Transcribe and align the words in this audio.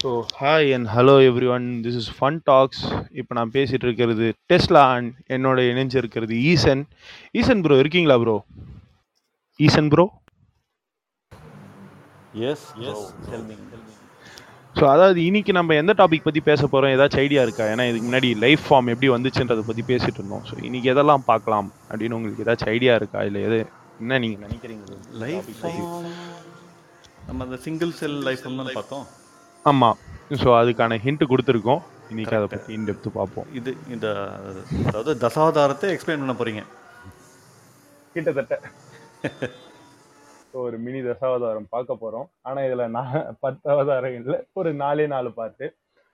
So 0.00 0.10
hi 0.40 0.70
and 0.76 0.88
hello 0.94 1.14
everyone 1.54 1.66
this 1.84 1.98
is 2.00 2.10
fun 2.16 2.38
talks 2.50 2.82
இப்போ 3.20 3.32
நான் 3.38 3.52
பேசிகிட்டு 3.56 3.86
இருக்கிறது 3.88 4.26
டெஸ்லா 4.52 4.82
அண்ட் 4.96 5.10
என்னோட 5.36 5.60
இணைஞ்சு 5.70 5.96
இருக்கிறது 6.02 6.34
ஈசன் 6.52 6.82
ஈசன் 7.40 7.62
ப்ரோ 7.66 7.78
இருக்கீங்களா 7.82 8.18
bro 8.24 8.38
Eesan 9.60 9.90
bro 9.94 10.06
Yes, 12.38 12.62
yes. 12.78 12.98
Tell 13.26 13.42
me. 13.44 13.54
So 14.74 14.84
அதாவது 14.94 15.18
இன்னைக்கு 15.28 15.52
நம்ம 15.58 15.76
எந்த 15.80 15.92
டாபிக் 16.00 16.26
பற்றி 16.26 16.40
பேச 16.48 16.60
போகிறோம் 16.64 16.92
ஏதாச்சும் 16.94 17.22
ஐடியா 17.22 17.42
இருக்கா? 17.46 17.64
ஏன்னா 17.72 17.84
இதுக்கு 17.90 18.06
முன்னாடி 18.08 18.30
லைஃப் 18.42 18.64
ஃபார்ம் 18.66 18.90
எப்படி 18.92 19.08
வந்துச்சுன்றதை 19.14 19.62
பற்றி 19.68 19.82
பேசிட்டு 19.90 20.18
இருந்தோம். 20.20 20.42
ஸோ 20.48 20.54
இன்னைக்கு 20.66 20.88
எதெல்லாம் 20.92 21.24
பார்க்கலாம் 21.30 21.68
அப்படின்னு 21.88 22.16
உங்களுக்கு 22.18 22.44
ஏதாச்சும் 22.44 22.72
ஐடியா 22.74 22.94
இருக்கா? 23.00 23.20
இல்லை 23.28 23.42
எது? 23.48 23.60
என்ன 24.02 24.18
நீங்கள் 24.24 24.44
நினைக்கிறீங்க? 24.46 24.98
லைஃப் 25.22 25.48
ஃபார்ம் 25.60 26.10
நம்ம 27.28 27.38
அந்த 27.46 27.58
சிங்கிள் 27.66 27.94
செல் 28.00 28.18
லைஃப் 28.28 28.44
பார்த்தோம். 28.76 29.06
ஆமாம் 29.70 29.96
ஸோ 30.40 30.48
அதுக்கான 30.58 30.96
ஹிண்ட் 31.04 31.22
கொடுத்துருக்கோம். 31.30 31.80
இன்னைக்கு 32.10 32.34
அதை 32.38 32.48
பற்றி 32.50 32.70
இன்டெப்த்து 32.76 33.08
பார்ப்போம். 33.16 33.48
இது 33.58 33.70
இந்த 33.94 34.06
அதாவது 34.88 35.12
தசாவதாரத்தை 35.24 35.88
எக்ஸ்பிளைன் 35.94 36.22
பண்ண 36.22 36.34
போறீங்க. 36.40 36.62
கிட்டத்தட்ட. 38.14 38.54
ஒரு 40.64 40.76
மினி 40.84 41.00
தசாவதாரம் 41.08 41.66
பார்க்க 41.74 42.02
போறோம். 42.02 42.28
ஆனா 42.48 42.60
இதுல 42.68 42.84
நான் 42.96 43.16
பத்து 43.44 43.66
அவதாரம் 43.74 44.16
இல்லை. 44.20 44.38
ஒரு 44.60 44.70
நாலே 44.82 45.06
நாலு 45.14 45.32
பார்ட்டு 45.40 45.66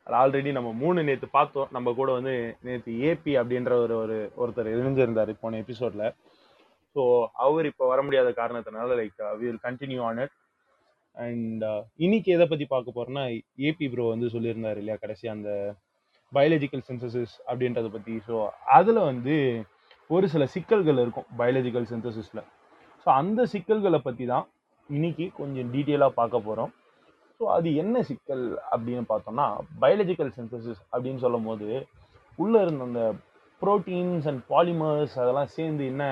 அது 0.06 0.16
ஆல்ரெடி 0.22 0.52
நம்ம 0.58 0.70
மூணு 0.82 1.00
நேத்து 1.08 1.26
பார்த்தோம். 1.38 1.68
நம்ம 1.76 1.92
கூட 2.00 2.10
வந்து 2.18 2.34
நேத்து 2.68 2.92
ஏபி 3.10 3.34
அப்படின்ற 3.40 3.74
ஒரு 3.84 3.96
ஒரு 4.02 4.16
ஒருத்தர் 4.42 4.74
இணைஞ்சிருந்தாரு 4.76 5.34
போன 5.42 5.58
எபிசோட்ல 5.64 6.06
ஸோ 6.96 7.02
அவர் 7.44 7.66
இப்போ 7.72 7.84
வர 7.90 8.00
முடியாத 8.06 8.30
காரணத்தினால 8.40 8.96
like 9.00 9.20
will 9.42 9.62
continue 9.66 10.00
on 10.08 10.20
it 10.24 10.34
and 11.16 11.62
uh, 11.62 11.80
இன்னைக்கு 12.04 12.28
எதை 12.34 12.44
பத்தி 12.50 12.66
பார்க்க 12.66 12.94
போறோம்னா 12.96 13.22
ஏபி 13.68 13.86
ப்ரோ 13.92 14.04
வந்து 14.12 14.26
சொல்லியிருந்தாரு 14.34 14.78
இல்லையா 14.82 14.96
கடைசி 15.02 15.26
அந்த 15.34 15.50
பயாலஜிக்கல் 16.32 16.84
சிந்தசிஸ் 16.86 17.34
அப்படின்றத 17.48 17.88
பத்தி. 17.96 18.14
ஸோ 18.28 18.34
அதுல 18.76 18.98
வந்து 19.10 19.34
ஒரு 20.10 20.26
சில 20.34 20.44
சிக்கல்கள் 20.54 21.00
இருக்கும் 21.02 21.26
பயாலஜிக்கல் 21.40 21.88
சிந்தசிஸ்ல 21.90 22.40
ஸோ 23.06 23.08
அந்த 23.20 23.40
சிக்கல்களை 23.54 24.00
பற்றி 24.06 24.26
தான் 24.32 24.46
இன்னைக்கு 24.88 25.26
கொஞ்சம் 25.40 25.68
டீட்டெயிலாக 25.74 26.18
பார்க்க 26.20 26.46
போகிறோம் 26.46 26.72
ஸோ 27.40 27.44
அது 27.56 27.68
என்ன 27.82 28.02
சிக்கல் 28.10 28.44
அப்படின்னு 28.72 29.04
பார்த்தோம்னா 29.12 29.46
பயாலஜிக்கல் 29.84 30.32
சிந்தசிஸ் 30.38 30.82
அப்படின்னு 30.92 31.22
சொல்லும் 31.24 31.48
போது 31.50 31.68
உள்ளே 32.38 32.60
இருந்த 32.64 32.84
அந்த 32.90 33.02
ப்ரோட்டீன்ஸ் 33.62 34.28
அண்ட் 34.30 34.42
பாலிமர்ஸ் 34.52 35.16
அதெல்லாம் 35.22 35.50
சேர்ந்து 35.56 35.82
என்ன 35.92 36.04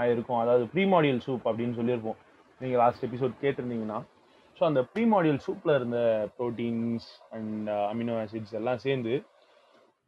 ஆயிருக்கும்? 0.00 0.40
அதாவது 0.44 0.64
ப்ரீமாடியல் 0.74 1.22
சூப் 1.26 1.46
அப்படின்னு 1.50 1.78
சொல்லியிருப்போம். 1.80 2.18
நீங்கள் 2.60 2.82
லாஸ்ட் 2.82 3.06
எபிசோட் 3.08 3.34
கேட்டிருந்தீங்கன்னா 3.44 4.00
ஸோ 4.62 4.66
அந்த 4.70 4.82
ப்ரீ 4.90 5.02
மாடியூல் 5.12 5.38
சூப்பில் 5.44 5.72
இருந்த 5.76 6.00
ப்ரோட்டீன்ஸ் 6.36 7.06
அண்ட் 7.36 7.68
அமினோ 7.92 8.16
ஆசிட்ஸ் 8.18 8.52
எல்லாம் 8.58 8.82
சேர்ந்து 8.84 9.14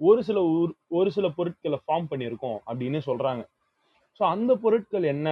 ஒரு 0.00 0.20
சில 0.28 0.38
ஊர் 0.58 0.72
ஒரு 0.98 1.10
சில 1.16 1.26
பொருட்களை 1.38 1.78
ஃபார்ம் 1.82 2.06
பண்ணியிருக்கோம் 2.10 2.58
அப்படின்னு 2.66 2.98
சொல்கிறாங்க 3.06 3.42
ஸோ 4.20 4.22
அந்த 4.34 4.54
பொருட்கள் 4.64 5.04
என்ன 5.12 5.28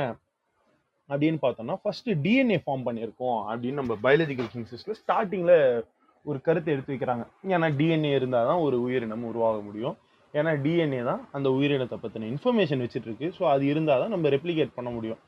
அப்படின்னு 1.09 1.39
பார்த்தோம்னா 1.45 1.77
ஃபஸ்ட்டு 1.83 2.17
டிஎன்ஏ 2.25 2.59
ஃபார்ம் 2.65 2.87
பண்ணியிருக்கோம் 2.89 3.39
அப்படின்னு 3.51 3.81
நம்ம 3.83 3.97
பயாலஜிக்கல் 4.07 4.49
சயின்சஸில் 4.55 4.99
ஸ்டார்டிங்கில் 5.03 5.57
ஒரு 6.25 6.41
கருத்தை 6.47 6.73
எடுத்து 6.75 6.93
வைக்கிறாங்க. 6.95 7.27
ஏன்னா 7.55 7.69
டிஎன்ஏ 7.79 8.13
இருந்தால் 8.19 8.49
தான் 8.51 8.63
ஒரு 8.67 8.79
உயிரினம் 8.87 9.29
உருவாக 9.31 9.61
முடியும். 9.61 9.97
ஏன்னா 10.35 10.55
டிஎன்ஏ 10.65 11.03
தான் 11.11 11.23
அந்த 11.33 11.49
உயிரினத்தை 11.59 11.99
பற்றின 12.05 12.29
இன்ஃபர்மேஷன் 12.35 12.83
வச்சுட்டு 12.85 13.09
இருக்கு. 13.11 13.29
ஸோ 13.39 13.45
அது 13.53 13.65
இருந்தால் 13.67 14.03
தான் 14.05 14.15
நம்ம 14.17 14.29
ரெப்ளிகேட் 14.37 14.77
பண்ண 14.77 14.91
முடியும். 14.91 15.21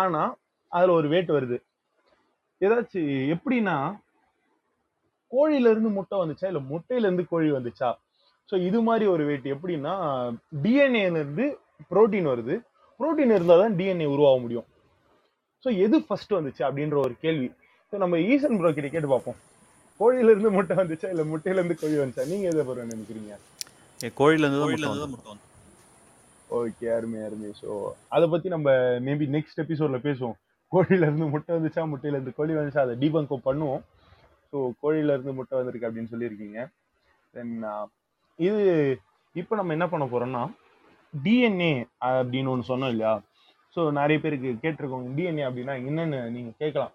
ஆனால் 0.00 0.32
அதில் 0.72 0.98
ஒரு 0.98 1.08
வேட் 1.14 1.32
வருது. 1.36 1.58
ஏதாச்சும் 2.60 3.08
எப்படின்னா 3.34 3.76
கோழியில 5.32 5.70
இருந்து 5.74 5.90
முட்டை 5.96 6.16
வந்துச்சா? 6.22 6.46
இல்லை 6.50 6.62
முட்டையில 6.72 7.06
இருந்து 7.08 7.24
கோழி 7.32 7.48
வந்துச்சா? 7.56 7.88
ஸோ 8.50 8.54
இது 8.68 8.78
மாதிரி 8.88 9.06
ஒரு 9.14 9.22
வெயிட் 9.28 9.46
எப்படின்னா 9.54 9.94
டிஎன்ஏல 10.64 11.16
இருந்து 11.22 11.46
புரோட்டீன் 11.90 12.30
வருது. 12.32 12.54
புரோட்டீன் 13.00 13.34
இருந்தால் 13.36 13.62
தான் 13.62 13.76
டிஎன்ஏ 13.78 14.06
உருவாக 14.14 14.38
முடியும். 14.44 14.66
ஸோ 15.64 15.68
எது 15.84 15.96
ஃபர்ஸ்ட் 16.06 16.36
வந்துச்சு 16.38 16.62
அப்படின்ற 16.68 16.96
ஒரு 17.06 17.14
கேள்வி. 17.24 17.48
ஸோ 17.92 17.96
நம்ம 18.02 18.18
ஈசன் 18.32 18.58
ப்ரோ 18.60 18.70
கிட்ட 18.76 18.88
கேட்டு 18.94 19.10
பார்ப்போம். 19.14 19.38
கோழியில 20.00 20.32
இருந்து 20.34 20.50
முட்டை 20.56 20.74
வந்துச்சா? 20.80 21.10
இல்லை 21.12 21.24
முட்டையில 21.32 21.60
இருந்து 21.60 21.78
கோழி 21.82 21.96
வந்துச்சா? 22.00 22.24
நீங்க 22.32 22.46
எதை 22.52 22.64
ப்ரோ 22.68 22.86
நினைக்கிறீங்க? 22.94 23.32
ஏ, 24.00 24.08
கோழியிலேருந்து 24.20 24.60
தான் 25.02 25.12
முட்டை. 25.14 25.36
ஓகே 26.50 26.86
அருமை 26.96 27.20
அருமை. 27.28 27.50
ஸோ 27.60 27.68
அதை 28.16 28.26
பத்தி 28.34 28.48
நம்ம 28.48 28.66
மேபி 29.06 29.26
நெக்ஸ்ட் 29.36 29.62
எபிசோட்ல 29.64 30.00
பேசுவோம். 30.08 30.36
கோழியிலேருந்து 30.72 31.26
முட்டை 31.32 31.52
வந்துச்சா 31.56 31.82
முட்டையிலேருந்து 31.92 32.36
கோழி 32.38 32.52
வந்துச்சா 32.58 32.84
அதை 32.86 32.94
டீபங்கோ 33.02 33.36
பண்ணுவோம். 33.48 33.82
ஸோ 34.50 34.56
கோழியிலேருந்து 34.82 35.32
முட்டை 35.38 35.54
வந்திருக்கு 35.58 35.88
அப்படின்னு 35.88 36.12
சொல்லியிருக்கீங்க. 36.12 36.58
தென் 37.34 37.54
இது 38.38 38.62
இப்போ 39.40 39.54
நம்ம 39.58 39.72
என்ன 39.76 39.86
பண்ண 39.92 40.04
போகிறோம்னா 40.12 40.42
டிஎன்ஏ 41.14 41.72
அப்படின்னு 42.08 42.52
ஒன்று 42.52 42.70
சொன்னோம் 42.70 42.92
இல்லையா? 42.94 43.12
ஸோ 43.74 43.80
நிறைய 43.98 44.18
பேருக்கு 44.24 44.50
கேட்டிருக்கோங்க 44.62 45.10
டிஎன்ஏ 45.18 45.44
அப்படின்னா 45.48 45.74
என்னென்னு 45.88 46.18
நீங்கள் 46.36 46.58
கேட்கலாம். 46.62 46.92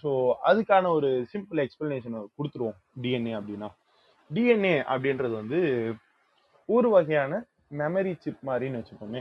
ஸோ 0.00 0.10
அதுக்கான 0.50 0.90
ஒரு 0.98 1.08
சிம்பிள் 1.32 1.62
எக்ஸ்பிளனேஷனை 1.64 2.20
கொடுத்துருவோம் 2.36 2.78
டிஎன்ஏ 3.04 3.34
அப்படின்னா. 3.38 3.68
டிஎன்ஏ 4.30 4.74
அப்படின்றது 4.92 5.34
வந்து 5.40 5.60
ஒரு 6.68 6.88
வகையான 6.96 7.32
மெமரி 7.80 8.12
சிப் 8.24 8.42
மாதிரின்னு 8.48 8.80
வச்சுப்போமே 8.80 9.20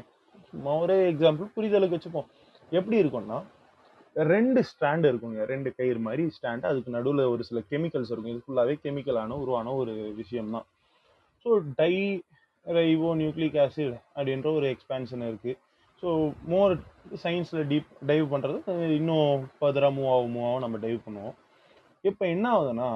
சும்மா 0.52 0.72
ஒரு 0.84 0.96
எக்ஸாம்பிள் 1.12 1.53
புரிதலுக்கு 1.58 1.98
வச்சுப்போம். 1.98 2.28
எப்படி 2.72 2.98
இருக்கும்னா 3.02 3.38
ரெண்டு 4.16 4.61
ஸ்டாண்ட் 4.72 5.05
இருக்குங்க. 5.09 5.39
ரெண்டு 5.51 5.69
கயிறு 5.77 5.99
மாதிரி 6.05 6.23
ஸ்டாண்ட் 6.38 6.66
அதுக்கு 6.69 6.95
நடுவில் 6.95 7.31
ஒரு 7.33 7.44
சில 7.49 7.59
கெமிக்கல்ஸ் 7.72 8.11
இருக்கும். 8.11 8.33
இது 8.33 8.45
ஃபுல்லாகவே 8.45 8.75
கெமிக்கலான 8.85 9.38
உருவான 9.44 9.73
ஒரு 9.81 9.94
விஷயம் 10.22 10.53
தான் 10.55 10.66
ஸோ 11.45 11.51
டை 11.79 11.94
ரைவோ 12.66 13.11
நியூக்ளிக் 13.22 13.59
ஆசிட் 13.66 13.95
அப்படின்ற 14.16 14.47
ஒரு 14.57 14.67
எக்ஸ்பேன்ஷன் 14.73 15.23
இருக்குது 15.29 15.57
ஸோ 16.03 16.09
மோர் 16.51 16.73
சயின்ஸில் 17.23 17.67
டீப் 17.72 17.89
டைவ் 18.09 18.25
பண்ணுறது 18.33 18.59
இன்னும் 18.99 19.45
ஃபர்தராக 19.57 19.94
மூவ் 19.97 20.11
ஆகும் 20.16 20.33
மூவ் 20.35 20.47
ஆகும் 20.49 20.63
நம்ம 20.66 20.79
டைவ் 20.85 20.99
பண்ணுவோம். 21.05 21.35
இப்போ 22.03 22.23
என்ன 22.35 22.45
ஆகுதுன்னா 22.55 22.89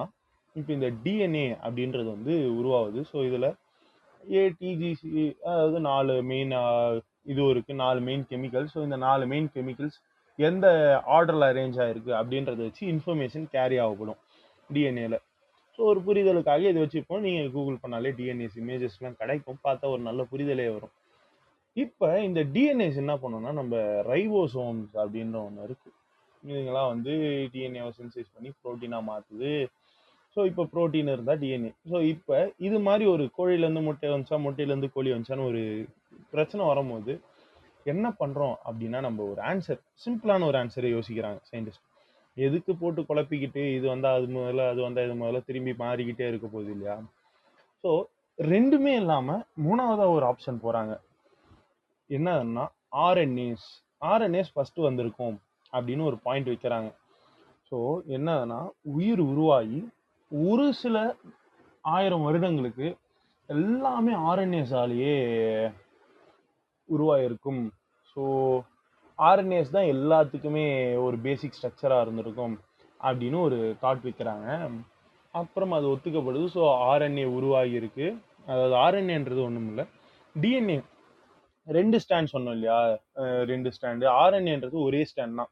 இப்போ 0.55 0.71
இந்த 0.77 0.87
டிஎன்ஏ 1.05 1.47
அப்படின்றது 1.65 2.09
வந்து 2.15 2.33
உருவாகுது. 2.59 2.99
ஸோ 3.11 3.17
இதில் 3.29 3.49
ஏடிஜிசி 4.23 5.23
அதாவது 5.49 5.79
நாலு 5.89 6.13
மெயின் 6.31 6.53
இது 7.31 7.41
இருக்குது 7.53 7.81
நாலு 7.83 7.99
மெயின் 8.07 8.23
கெமிக்கல்ஸ் 8.31 8.73
ஸோ 8.75 8.81
இந்த 8.87 8.97
நாலு 9.07 9.23
மெயின் 9.33 9.49
கெமிக்கல்ஸ் 9.55 9.97
எந்த 10.39 10.65
ஆர்டரில் 11.15 11.47
அரேஞ்ச் 11.51 11.79
ஆகிருக்கு 11.83 12.11
அப்படின்றத 12.19 12.61
வச்சு 12.67 12.83
இன்ஃபர்மேஷன் 12.93 13.45
கேரி 13.55 13.77
ஆகப்படும் 13.85 14.19
டிஎன்ஏல 14.69 15.17
ஸோ 15.79 15.81
ஒரு 15.91 15.99
புரிதலுக்காக 16.07 16.69
இதை 16.71 16.81
வச்சுப்போம் 16.83 17.23
நீங்கள் 17.25 17.53
கூகுள் 17.55 17.81
பண்ணாலே 17.83 18.11
டிஎன்ஏஸ் 18.19 18.57
இமேஜஸ்லாம் 18.61 19.17
கிடைக்கும். 19.21 19.57
பார்த்தா 19.65 19.85
ஒரு 19.93 20.01
நல்ல 20.09 20.21
புரிதலே 20.31 20.67
வரும். 20.75 20.93
இப்போ 21.77 22.07
இந்த 22.27 22.41
டிஎன்ஏஸ் 22.55 22.99
என்ன 23.03 23.13
பண்ணோம்னா 23.23 23.51
நம்ம 23.59 23.75
ரைவோசோம்ஸ் 24.11 24.93
அப்படின்ற 25.03 25.37
ஒன்று 25.47 25.65
இருக்குது 25.67 25.95
இதுங்கெல்லாம் 26.43 26.91
வந்து 26.93 27.13
டிஎன்ஏவை 27.53 27.91
சென்சைஸ் 27.99 28.29
பண்ணி 28.35 28.49
ப்ரோட்டீனாக 28.61 29.03
மாற்றுது 29.09 29.51
ஸோ 30.37 30.41
இப்போ 30.49 30.63
ப்ரோட்டீன் 30.73 31.11
இருந்தால் 31.13 31.41
டிஎன்ஏ 31.43 31.71
ஸோ 31.91 31.97
இப்போ 32.13 32.37
இது 32.67 32.77
மாதிரி 32.87 33.05
ஒரு 33.13 33.25
கோழிலேருந்து 33.37 33.83
முட்டை 33.87 34.09
வந்துச்சா 34.13 34.39
முட்டையிலேருந்து 34.45 34.89
கோழி 34.95 35.11
வந்துச்சான்னு 35.13 35.49
ஒரு 35.51 35.63
பிரச்சனை 36.33 36.63
வரும்போது 36.71 37.13
என்ன 37.85 38.15
பண்ணுறோம் 38.19 38.55
அப்படின்னா 38.65 38.99
நம்ம 38.99 39.23
ஒரு 39.23 39.41
ஆன்சர் 39.41 39.79
சிம்பிளான 40.05 40.45
ஒரு 40.45 40.57
ஆன்சரை 40.57 40.89
யோசிக்கிறாங்க 40.95 41.39
சயின்டிஸ்ட் 41.51 41.83
எதுக்கு 42.37 42.75
போட்டு 42.75 43.01
குழப்பிக்கிட்டு 43.01 43.75
இது 43.75 43.87
வந்தால் 43.87 44.13
அது 44.13 44.27
முதல்ல 44.27 44.69
அது 44.69 44.81
வந்தால் 44.81 45.05
இது 45.05 45.15
முதல்ல 45.15 45.43
திரும்பி 45.45 45.73
மாறிக்கிட்டே 45.73 46.27
இருக்க 46.27 46.47
போகுது 46.47 46.71
இல்லையா? 46.71 46.95
ஸோ 47.83 47.91
ரெண்டுமே 48.39 48.95
இல்லாமல் 48.95 49.45
மூணாவதாக 49.63 50.11
ஒரு 50.11 50.25
ஆப்ஷன் 50.25 50.63
போகிறாங்க 50.63 50.93
என்னன்னா 52.09 52.65
ஆர்என்ஏஸ் 52.93 53.67
ஆர்என்ஏஸ் 54.01 54.51
ஃபஸ்ட்டு 54.55 54.81
வந்திருக்கும் 54.81 55.37
அப்படின்னு 55.73 56.03
ஒரு 56.03 56.17
பாயிண்ட் 56.23 56.47
வைக்கிறாங்க. 56.47 56.89
ஸோ 57.71 57.77
என்னன்னா 58.07 58.59
உயிர் 58.83 59.19
உருவாகி 59.19 59.79
ஒரு 60.31 60.73
சில 60.73 61.15
ஆயிரம் 61.83 62.21
வருடங்களுக்கு 62.21 62.87
எல்லாமே 63.49 64.13
ஆர்என்ஏஸாலேயே 64.13 65.15
உருவாயிருக்கும். 66.89 67.63
ஸோ 68.15 68.23
ஆர்என்ஏஸ் 69.19 69.75
தான் 69.75 69.89
எல்லாத்துக்குமே 69.93 70.65
ஒரு 71.05 71.17
பேசிக் 71.25 71.57
ஸ்ட்ரக்சராக 71.57 72.05
இருந்திருக்கும் 72.05 72.55
அப்படின்னு 73.07 73.37
ஒரு 73.47 73.57
தாட் 73.83 74.03
வைக்கிறாங்க. 74.07 74.47
அப்புறம் 75.33 75.73
அது 75.77 75.85
ஒத்துக்கப்படுது. 75.93 76.45
ஸோ 76.55 76.61
ஆர்என்ஏ 76.91 77.25
உருவாகி 77.37 77.75
இருக்கு 77.81 78.05
அதாவது 78.51 78.75
ஆர்என்ஏன்றது 78.85 79.41
ஒன்றும் 79.47 79.69
இல்லை. 79.71 79.85
டிஎன்ஏ 80.35 80.77
ரெண்டு 81.67 81.97
ஸ்டாண்ட் 82.03 82.31
சொன்னோம் 82.33 82.55
இல்லையா? 82.57 82.79
ரெண்டு 83.51 83.69
ஸ்டாண்டு 83.75 84.05
ஆர்என்ஏன்றது 84.23 84.77
ஒரே 84.87 85.01
ஸ்டாண்ட் 85.11 85.39
தான். 85.41 85.51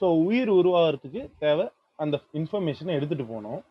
ஸோ 0.00 0.06
உயிர் 0.26 0.52
உருவாகிறதுக்கு 0.60 1.22
தேவை 1.44 1.66
அந்த 2.02 2.16
இன்ஃபர்மேஷனை 2.40 2.92
எடுத்துகிட்டு 2.98 3.26
போகணும். 3.32 3.62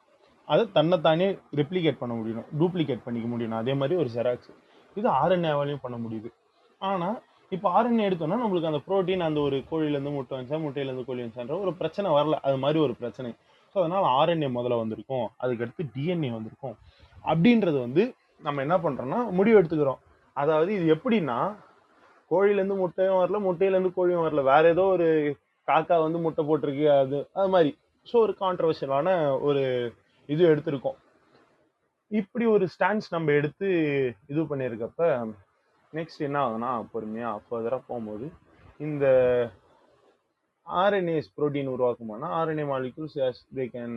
அதை 0.47 0.63
தன்னைத்தானே 0.77 1.27
ரெப்ளிகேட் 1.59 2.01
பண்ண 2.01 2.13
முடியும் 2.19 2.45
டூப்ளிகேட் 2.59 3.05
பண்ணிக்க 3.05 3.27
முடியும் 3.33 3.55
அதே 3.61 3.73
மாதிரி 3.79 3.95
ஒரு 4.01 4.09
ஜெராக்ஸ் 4.15 4.51
இது 4.99 5.07
ஆர்என்ஏவாலையும் 5.21 5.83
பண்ண 5.85 5.97
முடியுது. 6.03 6.29
ஆனால் 6.89 7.17
இப்போ 7.51 7.67
ஆர்என்ஏ 7.77 8.05
எடுத்தோம்னா 8.07 8.37
நம்மளுக்கு 8.43 8.69
அந்த 8.69 8.81
புரோட்டீன் 8.87 9.25
அந்த 9.27 9.39
ஒரு 9.47 9.57
கோழிலேருந்து 9.69 10.13
முட்டை 10.15 10.33
வந்துச்சா 10.37 10.57
முட்டையிலேருந்து 10.63 11.05
கோழி 11.09 11.21
வந்துச்சான்ற 11.23 11.57
ஒரு 11.65 11.71
பிரச்சனை 11.81 12.07
வரல. 12.17 12.37
அது 12.47 12.57
மாதிரி 12.63 12.79
ஒரு 12.85 12.93
பிரச்சனை. 13.01 13.29
ஸோ 13.71 13.77
அதனால் 13.83 14.07
ஆர்என்ஏ 14.19 14.49
முதல்ல 14.57 14.79
வந்திருக்கும். 14.81 15.27
அதுக்கடுத்து 15.43 15.83
டிஎன்ஏ 15.95 16.31
வந்திருக்கும். 16.37 16.75
அப்படின்றது 17.25 17.77
வந்து 17.85 18.03
நம்ம 18.47 18.61
என்ன 18.65 18.75
பண்ணுறோம்னா 18.85 19.21
முடிவு 19.37 19.59
எடுத்துக்கிறோம். 19.59 20.01
அதாவது 20.37 20.71
இது 20.77 20.85
எப்படின்னா 20.95 21.39
கோழிலேருந்து 22.31 22.77
முட்டையும் 22.83 23.19
வரல 23.21 23.39
முட்டையிலேருந்து 23.47 23.91
கோழியும் 23.97 24.25
வரல. 24.25 24.41
வேற 24.51 24.63
ஏதோ 24.75 24.85
ஒரு 24.95 25.07
காக்கா 25.67 25.95
வந்து 26.05 26.19
முட்டை 26.25 26.43
போட்டிருக்கு 26.49 26.85
அது 27.01 27.17
அது 27.39 27.49
மாதிரி. 27.55 27.71
ஸோ 28.07 28.15
ஒரு 28.25 28.33
கான்ட்ரவர்ஷியலான 28.43 29.09
ஒரு 29.47 29.63
இது 30.29 30.43
எடுத்திருக்கோம். 30.51 30.97
இப்படி 32.11 32.45
ஒரு 32.55 32.65
ஸ்டாண்ட்ஸ் 32.73 33.09
நம்ம 33.15 33.31
எடுத்து 33.39 33.67
இது 34.31 34.41
பண்ணியிருக்கப்ப 34.51 35.01
நெக்ஸ்ட் 35.93 36.25
என்ன 36.27 36.37
ஆகுதுன்னா 36.43 36.71
பொறுமையாக 36.93 37.41
ஃபர்தராக 37.47 37.81
போகும்போது 37.89 38.27
இந்த 38.87 39.05
RNAs 40.67 41.29
protein 41.37 41.73
உருவாக்குமானா 41.73 42.29
RNA 42.39 42.65
molecules 42.71 43.17
they 43.59 43.65
can 43.75 43.95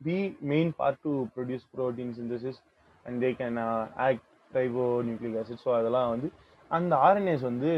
be 0.00 0.16
main 0.52 0.72
part 0.80 1.02
to 1.06 1.12
produce 1.36 1.66
protein 1.74 2.12
synthesis 2.18 2.60
and 3.06 3.18
they 3.24 3.30
can 3.40 3.60
act 4.06 4.26
ribo 4.50 4.84
nucleic 5.08 5.38
acid 5.42 5.64
so 5.66 5.72
அதெல்லாம் 5.78 6.10
வந்து 6.14 6.28
அந்த 6.70 6.92
ஆர்என்ஏஸ் 7.06 7.44
வந்து 7.50 7.70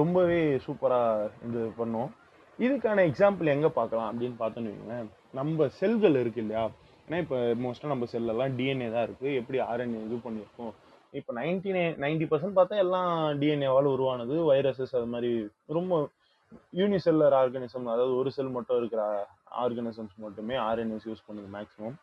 ரொம்பவே 0.00 0.40
சூப்பராக 0.66 1.30
இது 1.48 1.60
பண்ணுவோம் 1.80 2.12
இதுக்கான 2.58 3.02
எக்ஸாம்பிள் 3.10 3.52
எங்கே 3.54 3.70
பார்க்கலாம் 3.78 4.08
அப்படின்னு 4.10 4.36
பார்த்தோன்னு 4.40 4.70
வைங்களேன். 4.70 5.08
நம்ம 5.38 5.66
செல்கள் 5.80 6.20
இருக்கு 6.22 6.40
இல்லையா? 6.44 6.64
ஏன்னா 7.04 7.18
இப்போ 7.24 7.38
மோஸ்ட்டாக 7.64 7.92
நம்ம 7.92 8.06
செல்லெல்லாம் 8.12 8.54
டிஎன்ஏ 8.58 8.88
தான் 8.94 9.06
இருக்குது 9.08 9.36
எப்படி 9.40 9.58
ஆர்என்ஏ 9.70 10.00
இது 10.06 10.16
பண்ணியிருக்கோம்? 10.24 10.72
இப்போ 11.14 11.32
நைன்டி 11.38 11.70
நைன் 11.76 11.96
நைன்டி 12.04 12.26
பர்சன்ட் 12.30 12.56
பார்த்தா 12.58 12.82
எல்லாம் 12.84 13.10
டிஎன்ஏவால் 13.40 13.88
உருவானது 13.94 14.34
வைரஸஸ் 14.50 14.94
அது 14.98 15.08
மாதிரி 15.14 15.30
ரொம்ப 15.78 15.94
யூனிசெல்லர் 16.80 17.34
ஆர்கனிசம் 17.40 17.88
அதாவது 17.94 18.12
ஒரு 18.20 18.30
செல் 18.36 18.54
மட்டும் 18.56 18.78
இருக்கிற 18.80 19.02
ஆர்கனிசம்ஸ் 19.64 20.14
மட்டுமே 20.24 20.56
ஆர்என்ஏஸ் 20.68 21.08
யூஸ் 21.10 21.26
பண்ணுது 21.28 21.48
மேக்ஸிமம் 21.56 21.96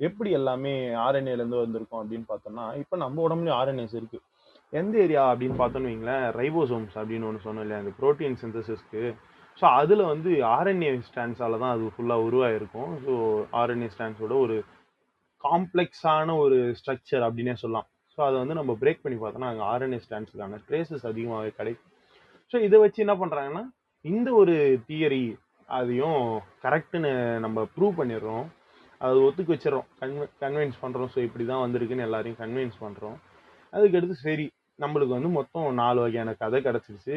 எப்படி 0.00 0.30
எல்லாமே 0.38 0.74
ஆர்என்ஏலேருந்து 1.06 1.62
வந்திருக்கும் 1.64 2.00
அப்படின்னு 2.02 2.28
பார்த்தோம்னா 2.30 2.66
இப்போ 2.82 2.96
நம்ம 3.04 3.22
உடம்புலயும் 3.26 3.58
ஆர்என்ஏஸ் 3.60 3.98
இருக்குது 4.00 4.26
எந்த 4.72 4.96
ஏரியா 5.04 5.22
அப்படின்னு 5.32 5.56
பார்த்தோன்னு 5.60 5.90
வைங்களேன் 5.90 6.26
ரைபோசோம்ஸ் 6.40 6.96
அப்படின்னு 7.00 7.28
ஒன்று 7.30 7.46
சொன்னோம் 7.46 7.64
இல்லையா 7.64 7.82
அந்த 7.82 7.92
ப்ரோட்டீன் 8.00 8.40
சிந்தசிஸ்க்கு 8.42 9.02
ஸோ 9.58 9.64
அதில் 9.80 10.02
வந்து 10.10 10.30
ஆர்என்ஏ 10.56 10.90
ஸ்டான்ஸால 11.08 11.58
தான் 11.62 11.72
அது 11.74 11.90
ஃபுல்லாக 11.94 12.26
உருவாயிருக்கும். 12.28 12.92
ஸோ 13.04 13.12
ஆர்என்ஏ 13.60 13.88
ஸ்டான்ஸோட 13.94 14.34
ஒரு 14.44 14.56
காம்ப்ளெக்ஸான 15.44 16.36
ஒரு 16.44 16.58
ஸ்ட்ரக்சர் 16.78 17.24
அப்படின்னே 17.26 17.54
சொல்லலாம். 17.62 17.88
ஸோ 18.14 18.20
அதை 18.28 18.36
வந்து 18.42 18.56
நம்ம 18.60 18.72
பிரேக் 18.82 19.04
பண்ணி 19.04 19.18
பார்த்தோம்னா 19.20 19.50
அங்கே 19.52 19.64
ஆர்என்ஏ 19.72 20.00
ஸ்டாண்ட்ஸுக்கான 20.06 20.58
ட்ரேசஸ் 20.68 21.06
அதிகமாகவே 21.10 21.52
கிடைக்கும் 21.58 21.90
ஸோ 22.52 22.58
இதை 22.66 22.78
வச்சு 22.82 22.98
என்ன 23.04 23.14
பண்ணுறாங்கன்னா 23.20 23.62
இந்த 24.04 24.28
ஒரு 24.40 24.54
தியரி 24.88 25.24
அதையும் 25.68 26.22
கரெக்டுன்னு 26.64 27.12
நம்ம 27.44 27.58
ப்ரூவ் 27.74 27.98
பண்ணிடுறோம். 28.00 28.46
அதை 29.00 29.20
ஒத்துக்க 29.26 29.50
வச்சிடறோம். 29.54 29.86
கன்வெ 30.00 30.24
கன்வின்ஸ் 30.42 30.80
பண்ணுறோம் 30.82 31.10
ஸோ 31.14 31.18
இப்படி 31.26 31.44
தான் 31.50 31.62
வந்திருக்குன்னு 31.64 32.06
எல்லாரையும் 32.08 32.40
கன்வின்ஸ் 32.40 32.76
பண்ணுறோம் 32.84 33.16
அதுக்கடுத்து 33.72 34.16
சரி 34.26 34.46
நம்மளுக்கு 34.82 35.16
வந்து 35.16 35.30
மொத்தம் 35.38 35.68
நாலு 35.82 35.98
வகையான 36.04 36.30
கதை 36.42 36.58
கிடச்சிருச்சு. 36.66 37.16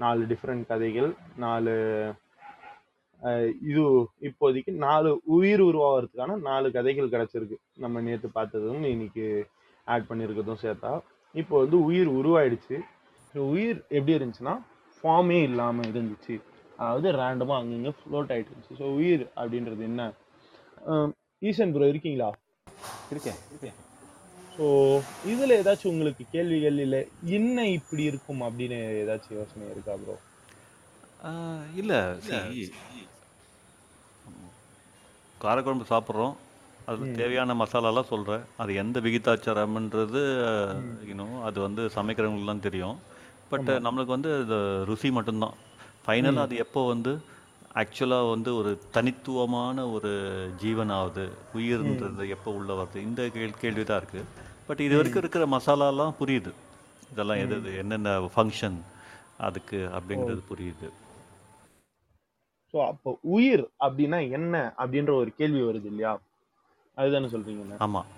நாலு 0.00 0.22
டிஃப்ரெண்ட் 0.30 0.64
கதைகள் 0.70 1.10
நாலு 1.44 1.74
இது 3.70 3.82
இப்போதைக்கு 4.28 4.72
நாலு 4.86 5.10
உயிர் 5.36 5.62
உருவாகிறதுக்கான 5.70 6.38
நாலு 6.48 6.66
கதைகள் 6.76 7.12
கிடச்சிருக்கு. 7.14 7.58
நம்ம 7.84 8.00
நேற்று 8.08 8.30
பார்த்ததும் 8.38 8.82
இன்னைக்கு 8.94 9.26
ஆட் 9.92 10.08
பண்ணியிருக்கிறதும் 10.08 10.62
சேர்த்தா. 10.64 10.92
இப்போ 11.34 11.54
வந்து 11.62 11.78
உயிர் 11.88 12.10
உருவாயிடுச்சு. 12.18 12.76
ஸோ 13.32 13.38
உயிர் 13.54 13.78
எப்படி 13.96 14.16
இருந்துச்சுன்னா 14.18 14.54
ஃபார்மே 14.98 15.38
இல்லாமல் 15.48 15.90
இருந்துச்சு. 15.92 16.34
அதாவது 16.80 17.08
ரேண்டமாக 17.20 17.60
அங்கங்கே 17.62 17.92
ஃப்ளோட் 17.98 18.30
ஆயிட்டு 18.34 18.52
இருந்துச்சு. 18.52 18.76
ஸோ 18.82 18.86
உயிர் 18.98 19.24
அப்படின்றது 19.40 19.82
என்ன? 19.90 20.02
ஈசன் 21.48 21.72
ப்ரோ 21.74 21.88
இருக்கீங்களா? 21.92 22.28
இருக்கேன் 23.12 23.40
இருக்கேன். 23.52 23.76
ஸோ 24.56 24.66
இதில் 25.32 25.58
ஏதாச்சும் 25.60 25.92
உங்களுக்கு 25.92 26.24
கேள்விகள் 26.34 26.78
இல்லை? 26.86 27.00
என்ன 27.38 27.66
இப்படி 27.78 28.02
இருக்கும் 28.10 28.42
அப்படின்னு 28.48 28.78
ஏதாச்சும் 29.02 29.36
யோசனை 29.40 29.68
இருக்கா 29.74 29.94
ப்ரோ 30.02 30.16
இல்லை. 31.80 32.00
காரக்குழம்பு 35.44 35.86
சாப்பிட்றோம். 35.92 36.34
அதில் 36.88 37.18
தேவையான 37.20 37.54
மசாலாலாம் 37.60 38.10
சொல்கிறேன் 38.12 38.42
அது 38.62 38.70
எந்த 38.82 38.96
விகிதாச்சாரம்ன்றது 39.04 40.22
இன்னும் 41.10 41.36
அது 41.48 41.58
வந்து 41.66 41.82
சமைக்கிறவங்களுக்குலாம் 41.96 42.66
தெரியும். 42.66 42.96
பட் 43.52 43.70
நம்மளுக்கு 43.86 44.16
வந்து 44.16 44.32
இது 44.44 44.58
ருசி 44.90 45.10
மட்டும்தான். 45.18 45.56
ஃபைனலாக 46.06 46.46
அது 46.46 46.56
எப்போ 46.64 46.80
வந்து 46.92 47.12
ஆக்சுவலாக 47.82 48.32
வந்து 48.32 48.50
ஒரு 48.60 48.72
தனித்துவமான 48.96 49.86
ஒரு 49.96 50.10
ஜீவன் 50.62 50.92
ஆகுது 50.98 51.24
உயிர்ன்றது 51.58 52.26
எப்போ 52.36 52.50
உள்ள 52.58 52.70
வருது? 52.80 52.98
இந்த 53.08 53.22
கேள் 53.36 53.62
கேள்வி 53.62 53.84
தான் 53.84 54.00
இருக்குது 54.02 54.28
பட் 54.68 54.82
இது 54.86 54.98
வரைக்கும் 54.98 55.22
இருக்கிற 55.22 55.46
மசாலாலாம் 55.54 56.14
புரியுது. 56.20 56.52
இதெல்லாம் 57.12 57.40
எது 57.44 57.56
எது, 57.60 57.72
என்னென்ன 57.82 58.12
ஃபங்க்ஷன் 58.34 58.78
அதுக்கு 59.46 59.78
அப்படிங்கிறது 59.96 60.44
புரியுது. 60.50 60.88
ஸோ 62.74 62.78
அப்போ 62.90 63.10
உயிர் 63.36 63.64
அப்படின்னா 63.86 64.20
என்ன 64.38 64.54
அப்படின்ற 64.82 65.12
ஒரு 65.22 65.32
கேள்வி 65.40 65.62
வருது 65.70 65.90
இல்லையா? 65.92 66.12
அதுதானே 66.96 67.28
சொல்றீங்க? 67.34 67.76
ஆமாம் 67.86 68.08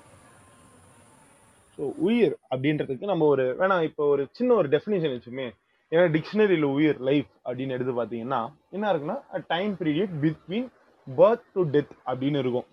ஸோ 1.78 1.87
உயிர் 2.08 2.34
அப்படின்றதுக்கு 2.52 3.11
நம்ம 3.12 3.26
ஒரு 3.34 3.44
வேணா 3.61 3.76
இப்போ 3.88 4.05
ஒரு 4.14 4.23
சின்ன 4.38 4.55
ஒரு 4.61 4.69
டெஃபினேஷன் 4.75 5.14
வச்சுமே 5.14 5.46
ஏன்னா 5.93 6.05
டிக்ஷனரியில் 6.14 6.67
உயிர் 6.76 6.99
லைஃப் 7.08 7.28
அப்படின்னு 7.46 7.75
எடுத்து 7.76 7.93
பார்த்தீங்கன்னா 7.99 8.40
என்ன 8.76 8.93
இருக்குன்னா 8.93 9.17
time 9.52 9.73
period 9.81 10.14
between 10.23 10.69
birth 11.06 11.44
to 11.55 11.62
death 11.75 11.93
அப்படின்னு 12.11 12.38
இருக்கும். 12.44 12.67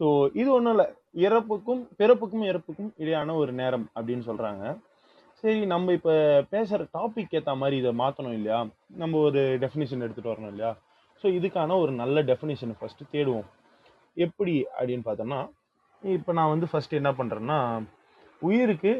ஸோ 0.00 0.06
இது 0.40 0.48
ஒன்றும் 0.56 0.74
இல்லை. 0.74 0.86
இறப்புக்கும் 1.26 1.82
பிறப்புக்கும் 2.00 2.44
இறப்புக்கும் 2.50 2.90
இடையான 3.02 3.34
ஒரு 3.42 3.52
நேரம் 3.52 3.86
அப்படின்னு 3.96 4.24
சொல்றாங்க. 4.30 4.64
சரி 5.42 5.60
நம்ம 5.72 5.92
இப்போ 5.98 6.14
பேசுகிற 6.54 6.86
டாபிக் 6.96 7.34
ஏற்ற 7.38 7.52
மாதிரி 7.62 7.76
இதை 7.82 7.92
மாற்றணும் 8.02 8.36
இல்லையா? 8.38 8.60
நம்ம 9.02 9.18
ஒரு 9.28 9.40
டெஃபினேஷன் 9.64 10.04
எடுத்துகிட்டு 10.04 10.32
வரணும் 10.32 10.52
இல்லையா? 10.54 10.72
ஸோ 11.20 11.26
இதுக்கான 11.38 11.76
ஒரு 11.84 11.92
நல்ல 12.02 12.22
டெஃபினேஷனை 12.30 12.76
ஃபஸ்ட்டு 12.80 13.10
தேடுவோம். 13.14 13.48
எப்படி 14.24 14.54
அப்படின்னு 14.78 15.06
பார்த்தோம்னா 15.08 15.40
இப்போ 16.02 16.32
நான் 16.38 16.52
வந்து 16.54 16.66
ஃபஸ்ட்டு 16.70 16.98
என்ன 17.00 17.10
பண்ணுறேன்னா 17.18 17.58
உயிருக்கு 18.42 18.92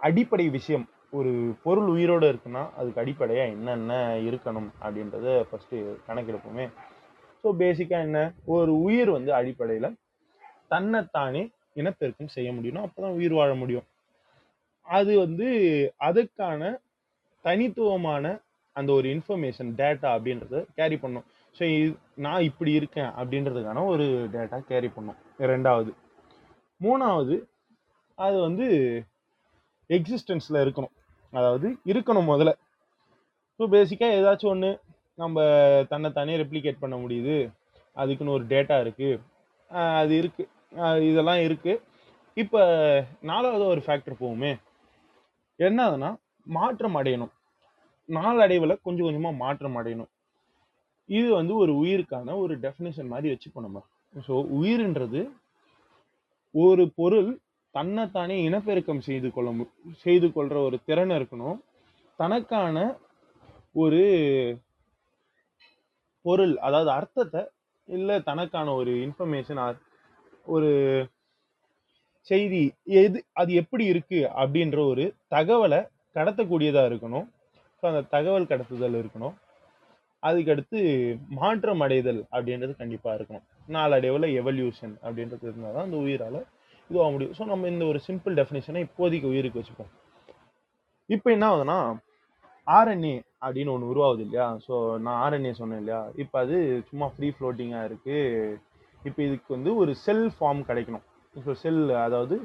அடிப்படை 0.00 0.46
விஷயம் 0.58 0.86
ஒரு 1.18 1.32
பொருள் 1.64 1.88
உயிரோடு 1.94 2.26
இருக்குன்னா 2.32 2.62
அதுக்கு 2.78 3.00
அடிப்படையாக 3.02 3.52
என்னென்ன 3.54 3.92
இருக்கணும் 4.28 4.70
அப்படின்றத 4.84 5.26
ஃபஸ்ட்டு 5.48 5.76
கணக்கெடுப்போமே. 6.08 6.66
ஸோ 7.44 7.48
பேசிக்காக 7.62 8.06
என்ன? 8.08 8.20
ஒரு 8.54 8.72
உயிர் 8.86 9.10
வந்து 9.16 9.32
அடிப்படையில் 9.40 9.96
தன்னைத்தானே 10.72 11.42
இனப்பெருக்கம் 11.80 12.34
செய்ய 12.36 12.48
முடியும் 12.56 12.84
அப்போ 12.84 12.98
தான் 13.04 13.16
உயிர் 13.18 13.36
வாழ 13.38 13.50
முடியும். 13.62 13.86
அது 14.86 15.12
வந்து 15.24 15.48
அதுக்கான 16.08 16.62
தனித்துவமான 17.44 18.24
அந்த 18.76 18.90
ஒரு 18.98 19.06
இன்ஃபர்மேஷன் 19.14 19.70
டேட்டா 19.80 20.08
அப்படின்றத 20.16 20.56
கேரி 20.78 20.96
பண்ணும். 21.04 21.26
ஸோ 21.56 21.66
நான் 22.24 22.46
இப்படி 22.48 22.72
இருக்கேன் 22.78 23.10
அப்படின்றதுக்கான 23.20 23.84
ஒரு 23.92 24.06
டேட்டா 24.34 24.58
கேரி 24.70 24.88
பண்ணும். 24.96 25.18
ரெண்டாவது 25.52 25.90
மூணாவது 26.84 27.36
அது 28.26 28.36
வந்து 28.46 28.66
எக்ஸிஸ்டன்ஸில் 29.96 30.62
இருக்கணும். 30.64 30.94
அதாவது 31.32 31.68
இருக்கணும் 31.92 32.30
முதல்ல. 32.32 32.52
ஸோ 33.58 33.66
பேசிக்காக 33.74 34.18
ஏதாச்சும் 34.18 34.52
ஒன்று 34.54 34.70
நம்ம 35.22 35.44
தன்னைத்தானே 35.92 36.34
ரெப்ளிகேட் 36.42 36.82
பண்ண 36.84 36.96
முடியுது. 37.04 37.36
அதுக்குன்னு 37.96 38.36
ஒரு 38.38 38.44
டேட்டா 38.54 38.76
இருக்குது 38.84 39.20
அது 40.00 40.14
இருக்குது 40.22 41.04
இதெல்லாம் 41.10 41.42
இருக்குது 41.46 41.82
இப்போ 42.42 42.60
நாலாவது 43.30 43.64
ஒரு 43.74 43.82
ஃபேக்டர் 43.86 44.20
போகுமே. 44.22 44.52
என்ன 45.68 45.78
ஆகுதுன்னா 45.86 46.10
மாற்றம் 46.56 46.98
அடையணும். 47.00 47.32
நாளடைவில் 48.08 48.82
கொஞ்சம் 48.86 49.06
கொஞ்சமாக 49.08 49.40
மாற்றம் 49.44 49.78
அடையணும். 49.80 50.10
இது 51.08 51.28
வந்து 51.38 51.54
ஒரு 51.62 51.72
உயிருக்கான 51.82 52.36
ஒரு 52.42 52.54
டெஃபினேஷன் 52.64 53.10
மாதிரி 53.12 53.32
வச்சுப்போம் 53.32 53.66
நம்ம. 53.66 53.80
ஸோ 54.26 54.34
உயிர்ன்றது 54.58 55.20
ஒரு 56.54 56.84
பொருள் 57.00 57.30
தன்னைத்தானே 57.74 58.36
இனப்பெருக்கம் 58.48 59.06
செய்து 59.08 59.28
கொள்ள 59.32 59.50
செய்து 60.04 60.28
கொள்கிற 60.36 60.58
ஒரு 60.68 60.76
திறன் 60.88 61.14
இருக்கணும். 61.18 61.58
தனக்கான 62.18 62.76
ஒரு 63.82 64.02
பொருள் 66.24 66.54
அதாவது 66.66 66.90
அர்த்தத்தை 66.98 67.42
இல்லை 67.88 68.16
தனக்கான 68.28 68.68
ஒரு 68.80 68.92
இன்ஃபர்மேஷன் 69.06 69.60
ஒரு 70.54 70.70
செய்தி 72.30 72.62
எது 73.00 73.18
அது 73.40 73.50
எப்படி 73.62 73.84
இருக்கு 73.92 74.20
அப்படின்ற 74.42 74.78
ஒரு 74.92 75.04
தகவலை 75.34 75.80
கடத்தக்கூடியதாக 76.16 76.88
இருக்கணும். 76.90 77.26
ஸோ 77.78 77.84
அந்த 77.90 78.02
தகவல் 78.14 78.50
கடத்துதல் 78.52 78.98
இருக்கணும். 79.00 79.34
அதுக்கடுத்து 80.22 80.78
மாற்றம் 81.38 81.82
அடைதல் 81.86 82.20
அப்படின்றது 82.34 82.72
கண்டிப்பாக 82.82 83.16
இருக்கணும். 83.18 83.46
நாளடைவில் 83.76 84.26
எவல்யூஷன் 84.40 84.94
அப்படின்றது 85.06 85.46
இருந்தால் 85.48 85.76
தான் 85.76 85.86
அந்த 85.88 85.98
உயிரால் 86.04 86.40
இதுவாக 86.90 87.08
முடியும். 87.14 87.34
ஸோ 87.38 87.44
நம்ம 87.52 87.68
இந்த 87.74 87.84
ஒரு 87.92 88.00
சிம்பிள் 88.08 88.34
டெஃபினேஷனை 88.40 88.82
இப்போதைக்கு 88.86 89.30
உயிருக்கு 89.32 89.60
வச்சுப்போம். 89.60 89.92
இப்போ 91.08 91.28
என்ன 91.36 91.46
ஆகுதுன்னா 91.50 91.78
ஆர்என்ஏ 92.66 93.16
அப்படின்னு 93.44 93.72
ஒன்று 93.74 93.90
உருவாகுது 93.92 94.22
இல்லையா? 94.26 94.46
ஸோ 94.66 94.74
நான் 95.04 95.18
ஆர்என்ஏ 95.24 95.52
சொன்னேன் 95.60 95.80
இல்லையா? 95.82 96.00
இப்போ 96.22 96.36
அது 96.44 96.56
சும்மா 96.90 97.06
ஃப்ரீ 97.14 97.28
ஃப்ளோட்டிங்காக 97.34 97.88
இருக்குது 97.90 98.58
இப்போ 99.08 99.20
இதுக்கு 99.26 99.50
வந்து 99.56 99.70
ஒரு 99.80 99.92
செல் 100.04 100.26
ஃபார்ம் 100.36 100.62
கிடைக்கணும். 100.68 101.04
இப்போ 101.34 101.52
செல் 101.62 101.82
அதாவது 102.06 102.36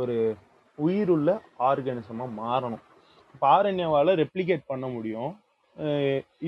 ஒரு 0.00 0.16
உயிருள்ள 0.78 1.30
ஆர்கனிசமாக 1.70 2.36
மாறணும். 2.42 2.84
இப்போ 3.34 3.46
ஆர்என்ஏவால் 3.54 4.12
ரெப்ளிகேட் 4.22 4.70
பண்ண 4.72 4.86
முடியும். 4.96 5.32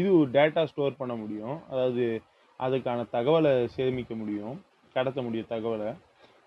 இது 0.01 0.11
டேட்டா 0.37 0.63
ஸ்டோர் 0.71 1.01
பண்ண 1.01 1.15
முடியும். 1.23 1.57
அதாவது 1.73 2.05
அதுக்கான 2.61 3.01
தகவலை 3.17 3.53
சேமிக்க 3.77 4.15
முடியும். 4.15 4.57
கடத்த 4.97 5.21
முடியும் 5.27 5.51
தகவலை. 5.55 5.91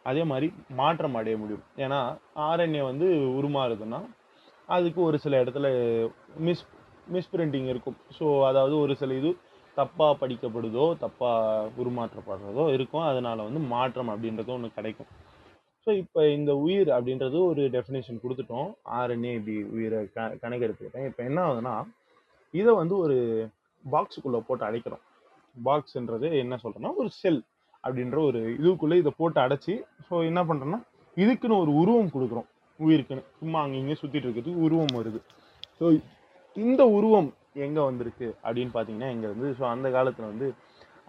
அதே 0.09 0.24
மாதிரி 0.31 0.48
மாற்றம் 0.79 1.17
அடைய 1.19 1.36
முடியும். 1.41 1.65
ஏன்னா 1.86 2.00
ஆர்என்ஏ 2.48 2.81
வந்து 2.91 3.07
உருமாறுதுன்னா 3.39 4.00
அதுக்கு 4.75 5.00
ஒரு 5.09 5.17
சில 5.24 5.36
இடத்துல 5.43 5.67
மிஸ் 6.48 6.65
மிஸ்பிரிண்டிங் 7.15 7.69
இருக்கும். 7.74 7.98
ஸோ 8.17 8.25
அதாவது 8.50 8.75
ஒரு 8.83 8.93
சில 9.01 9.13
இது 9.21 9.29
தப்பாக 9.77 10.13
படிக்கப்படுதோ 10.21 10.86
தப்பாக 11.03 11.69
உருமாற்றப்படுறதோ 11.81 12.63
இருக்கும். 12.75 13.05
அதனால் 13.12 13.45
வந்து 13.48 13.62
மாற்றம் 13.74 14.12
அப்படின்றது 14.13 14.51
ஒன்று 14.55 14.77
கிடைக்கும். 14.77 15.09
ஸோ 15.86 15.89
இப்போ 16.03 16.21
இந்த 16.38 16.51
உயிர் 16.65 16.89
அப்படின்றது 16.95 17.38
ஒரு 17.51 17.63
டெஃபினேஷன் 17.75 18.21
கொடுத்துட்டோம். 18.24 18.69
ஆர்என்ஏ 19.00 19.31
இப்படி 19.39 19.55
உயிரை 19.75 20.00
க 20.15 20.27
கணக்கெடுத்துக்கிட்டேன். 20.43 21.07
இப்போ 21.12 21.24
என்ன 21.29 21.39
ஆகுதுன்னா 21.48 21.75
இதை 22.53 22.72
வந்து 22.82 22.96
ஒரு 23.06 23.18
பாக்ஸுக்குள்ளே 23.84 24.39
போட்டு 24.48 24.63
அடைக்கிறோம். 24.70 25.03
பாக்ஸ்ன்றது 25.56 26.27
என்ன 26.44 26.58
சொல்கிறேன்னா 26.63 26.94
ஒரு 27.01 27.10
செல் 27.22 27.41
அப்படின்ற 27.84 28.18
ஒரு 28.29 28.39
இதுக்குள்ளே 28.62 28.96
இதை 29.01 29.12
போட்டு 29.18 29.39
அடைச்சி 29.46 29.74
ஸோ 30.08 30.15
என்ன 30.29 30.41
பண்ணுறோன்னா 30.50 30.79
இதுக்குன்னு 31.18 31.62
ஒரு 31.63 31.72
உருவம் 31.82 32.13
கொடுக்குறோம். 32.15 32.48
உயிருக்குன்னு. 32.79 33.24
சும்மா 33.39 33.60
அங்கே 33.63 33.77
இங்கே 33.82 33.98
சுற்றிட்டு 34.01 34.27
இருக்கிறதுக்கு 34.27 34.63
உருவம் 34.65 34.96
வருது. 35.00 35.20
ஸோ 35.79 35.86
இந்த 36.56 36.82
உருவம் 36.98 37.29
எங்கே 37.65 37.82
வந்திருக்கு 37.89 38.27
அப்படின்னு 38.46 38.72
பார்த்தீங்கன்னா 38.75 39.10
இங்கே 39.15 39.29
வந்து 39.34 39.48
ஸோ 39.60 39.63
அந்த 39.74 39.88
காலத்தில் 39.98 40.29
வந்து 40.32 40.48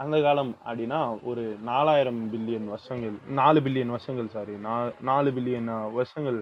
அந்த 0.03 0.17
காலம் 0.27 0.53
அப்படின்னா 0.67 0.99
ஒரு 1.31 1.43
நாலாயிரம் 1.71 2.21
பில்லியன் 2.33 2.69
வருஷங்கள் 2.75 3.17
நாலு 3.41 3.59
பில்லியன் 3.65 3.95
வருஷங்கள் 3.95 4.29
சாரி 4.35 4.55
நா 4.67 4.75
நாலு 5.11 5.31
பில்லியன் 5.37 5.69
வருஷங்கள் 5.99 6.39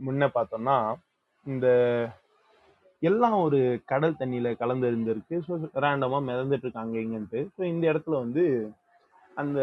முன்ன 0.00 0.28
பார்த்தோம்னா 0.36 0.76
இந்த 1.46 1.66
எல்லாம் 3.02 3.36
ஒரு 3.44 3.58
கடல் 3.92 4.18
தண்ணியில 4.20 4.50
கலந்து 4.62 4.88
இருந்திருக்கு 4.90 5.36
ஸோ 5.46 5.54
ரேண்டமாக 5.84 6.26
மிதந்துட்டு 6.28 6.66
இருக்காங்க 6.66 6.96
இங்கன்ட்டு. 7.04 7.40
ஸோ 7.56 7.62
இந்த 7.72 7.84
இடத்துல 7.92 8.16
வந்து 8.24 8.44
அந்த 9.36 9.60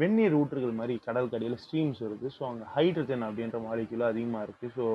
வெந்நீர் 0.00 0.36
ஊற்றுகள் 0.38 0.78
மாதிரி 0.78 0.94
கடல் 1.08 1.30
கடையில் 1.32 1.60
ஸ்ட்ரீம்ஸ் 1.64 2.00
இருக்குது 2.06 2.32
ஸோ 2.36 2.42
அங்கே 2.50 2.66
ஹைட்ரஜன் 2.76 3.24
அப்படின்ற 3.26 3.58
மாலிக்யூல் 3.66 4.10
அதிகமாக 4.12 4.46
இருக்குது 4.46 4.74
ஸோ 4.78 4.86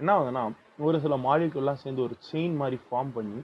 என்ன 0.00 0.10
ஆகுதுன்னா 0.16 0.44
ஒரு 0.86 0.98
சில 1.04 1.14
மாலிக்யூல்லாம் 1.26 1.80
சேர்ந்து 1.82 2.04
ஒரு 2.06 2.14
செயின் 2.28 2.56
மாதிரி 2.62 2.78
ஃபார்ம் 2.86 3.12
பண்ணி 3.18 3.40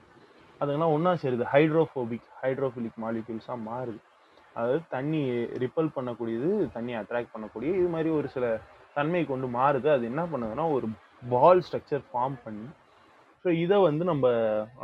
அதுங்கெல்லாம் 0.61 0.93
ஒன்றா 0.95 1.11
சேருது. 1.23 1.45
ஹைட்ரோஃபோபிக் 1.53 2.27
ஹைட்ரோஃபிலிக் 2.43 2.97
மாலிக்யூல்ஸாக 3.03 3.57
மாறுது. 3.69 3.99
அதாவது 4.55 4.79
தண்ணி 4.95 5.21
ரிப்பல் 5.63 5.93
பண்ணக்கூடியது 5.97 6.49
தண்ணியை 6.75 6.99
அட்ராக்ட் 7.01 7.33
பண்ணக்கூடிய 7.33 7.69
இது 7.79 7.89
மாதிரி 7.95 8.09
ஒரு 8.19 8.27
சில 8.35 8.45
தன்மை 8.95 9.21
கொண்டு 9.31 9.47
மாறுது. 9.59 9.87
அது 9.95 10.03
என்ன 10.11 10.23
பண்ணுதுன்னா 10.31 10.65
ஒரு 10.77 10.87
பால் 11.33 11.63
ஸ்ட்ரக்சர் 11.67 12.03
ஃபார்ம் 12.09 12.37
பண்ணி 12.45 12.67
ஸோ 13.47 13.51
இதை 13.63 13.75
வந்து 13.87 14.03
நம்ம 14.09 14.27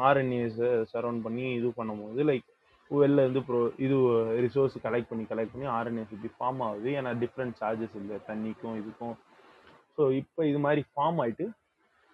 ஆர்என்ஏஸை 0.08 0.67
சரௌண்ட் 0.91 1.24
பண்ணி 1.24 1.46
இது 1.55 1.70
பண்ணும்போது 1.79 2.22
லைக் 2.29 2.46
வெளில 2.91 3.24
இருந்து 3.25 3.41
ப்ரோ 3.48 3.60
இது 3.86 3.96
ரிசோர்ஸ் 4.46 4.75
கலெக்ட் 4.86 5.10
பண்ணி 5.10 5.24
கலெக்ட் 5.32 5.53
பண்ணி 5.53 5.67
ஆர்என்ஏஸ் 5.77 6.13
இப்படி 6.15 6.32
ஃபார்ம் 6.38 6.62
ஆகுது. 6.67 6.88
ஏன்னா 7.00 7.12
டிஃப்ரெண்ட் 7.24 7.58
சார்ஜஸ் 7.62 7.98
இல்லை 8.01 8.17
தண்ணிக்கும் 8.29 8.77
இதுக்கும். 8.82 9.15
ஸோ 9.96 10.01
இப்போ 10.22 10.41
இது 10.51 10.60
மாதிரி 10.67 10.82
ஃபார்ம் 10.91 11.20
ஆயிட்டு 11.24 11.48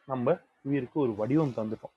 நம்ம 0.07 0.37
உயிருக்கு 0.69 0.99
ஒரு 1.05 1.15
வடிவம் 1.21 1.55
தந்துட்டோம். 1.59 1.95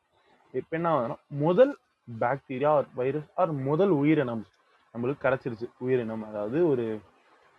இப்போ 0.60 0.72
என்ன 0.80 0.94
ஆகுதுன்னா 0.94 1.18
முதல் 1.46 1.74
பாக்டீரியா 2.08 2.72
ஆர் 2.76 2.88
வைரஸ் 3.02 3.28
ஆர் 3.42 3.58
முதல் 3.70 3.94
உயிரினம் 4.02 4.46
நம்மளுக்கு 4.94 5.26
கிடச்சிருச்சு. 5.26 5.68
உயிரினம் 5.86 6.24
அதாவது 6.30 6.60
ஒரு 6.72 6.86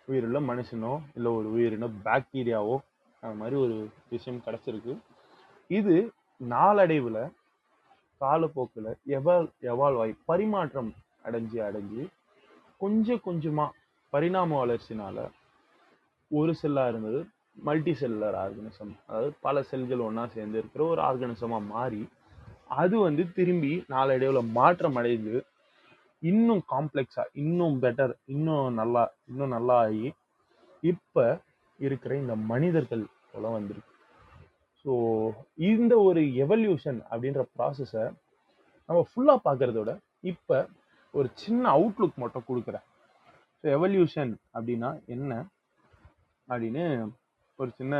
உயிருள்ள 0.08 0.40
மனுஷனோ 0.50 0.96
இல்லை 1.18 1.32
ஒரு 1.38 1.50
உயிரினம் 1.58 1.96
பாக்டீரியாவோ 2.10 2.76
அந்த 3.22 3.36
மாதிரி 3.42 3.58
ஒரு 3.66 3.78
விஷயம் 4.16 4.44
கிடச்சிருக்கு. 4.48 4.94
இது 5.78 5.96
நாளடைவில் 6.40 7.22
காலப்போக்கில் 8.20 8.90
எவால் 9.16 9.48
எவால்வ் 9.70 10.02
ஆகி 10.02 10.14
பரிமாற்றம் 10.30 10.90
அடைஞ்சு 11.26 11.58
அடைஞ்சு 11.68 12.02
கொஞ்சம் 12.80 13.22
கொஞ்சமாக 13.24 13.76
பரிணாம 14.12 14.58
வளர்ச்சினால 14.62 15.18
ஒரு 16.30 16.52
செல்லாக 16.60 16.90
இருந்தது 16.92 17.20
மல்டி 17.66 17.92
செல்லுலர் 18.00 18.36
ஆர்கனிசம் 18.42 18.92
அதாவது 19.08 19.30
பல 19.40 19.62
செல்கள் 19.62 20.04
ஒன்றா 20.06 20.24
சேர்ந்து 20.26 20.58
இருக்கிற 20.58 20.84
ஒரு 20.84 21.00
ஆர்கனிசமாக 21.00 21.68
மாறி 21.74 22.02
அது 22.78 22.96
வந்து 22.98 23.24
திரும்பி 23.32 23.72
நாளடைவில் 23.88 24.50
மாற்றம் 24.58 24.96
அடைந்து 24.96 25.34
இன்னும் 26.22 26.62
காம்ப்ளெக்ஸாக 26.72 27.32
இன்னும் 27.42 27.76
பெட்டர் 27.82 28.14
இன்னும் 28.34 28.78
நல்லா 28.80 29.02
இன்னும் 29.30 29.54
நல்லா 29.56 29.76
ஆகி 29.86 30.06
இப்போ 30.82 31.24
இருக்கிற 31.78 32.12
இந்த 32.16 32.34
மனிதர்கள் 32.50 33.04
போல 33.30 33.48
வந்திருக்கு. 33.48 33.93
ஸோ 34.84 34.94
இந்த 35.70 35.92
ஒரு 36.08 36.22
எவல்யூஷன் 36.44 36.98
அப்படின்ற 37.10 37.42
ப்ராசஸை 37.56 38.04
நம்ம 38.88 39.00
ஃபுல்லாக 39.10 39.44
பார்க்கறத 39.46 39.76
விட 39.82 39.92
இப்போ 40.32 40.56
ஒரு 41.14 41.28
சின்ன 41.42 41.64
அவுட்லுக் 41.76 42.20
மட்டும் 42.22 42.48
கொடுக்குறேன். 42.48 42.84
ஸோ 43.60 43.66
எவல்யூஷன் 43.76 44.32
அப்படின்னா 44.56 44.90
என்ன? 45.14 45.32
அப்படின்னு 46.48 46.84
ஒரு 47.58 47.70
சின்ன 47.78 47.94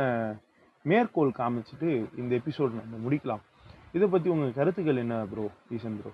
மேற்கோள் 0.85 1.31
காமிச்சிட்டு 1.39 1.89
இந்த 2.21 2.31
எபிசோட் 2.39 2.77
நம்ம 2.79 2.97
முடிக்கலாம். 3.05 3.43
இதை 3.95 4.07
பற்றி 4.13 4.27
உங்கள் 4.33 4.57
கருத்துக்கள் 4.57 5.01
என்ன 5.03 5.15
ப்ரோ 5.31 5.45
ஈசன் 5.75 5.97
ப்ரோ 5.99 6.11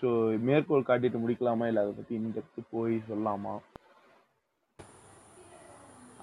ஸோ 0.00 0.08
மேற்கோள் 0.48 0.88
காட்டிட்டு 0.90 1.22
முடிக்கலாமா? 1.22 1.66
இல்லை 1.70 1.82
அதை 1.84 1.92
பற்றி 1.98 2.14
இன்னும் 2.18 2.66
போய் 2.74 2.94
சொல்லலாமா? 3.10 3.54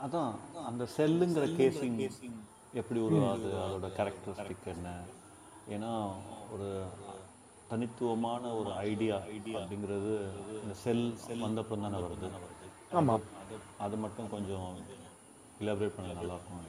அதான் 0.06 0.32
அந்த 0.70 0.84
செல்லுங்கிற 0.98 1.46
கேசிங் 1.60 1.98
எப்படி 2.74 3.00
உருவாகுது 3.00 3.50
அதோட 3.66 3.88
கேரக்டரிஸ்டிக் 3.98 4.68
என்ன? 4.74 4.90
ஏன்னா 5.68 5.92
ஒரு 6.54 6.68
தனித்துவமான 7.70 8.44
ஒரு 8.56 8.72
ஐடியா 8.92 9.16
அப்படிங்கிறது 9.56 10.14
இந்த 10.64 10.76
செல் 10.84 11.04
வந்தப்புறம் 11.46 11.86
தானே 11.86 12.00
வருது. 12.06 12.30
ஆமாம் 12.92 13.26
அது 13.42 13.56
அது 13.78 13.98
மட்டும் 13.98 14.30
கொஞ்சம் 14.30 14.70
இலாபரேட் 15.60 15.96
பண்ண 15.98 16.14
நல்லா 16.14 16.36
இருக்கும் 16.38 16.66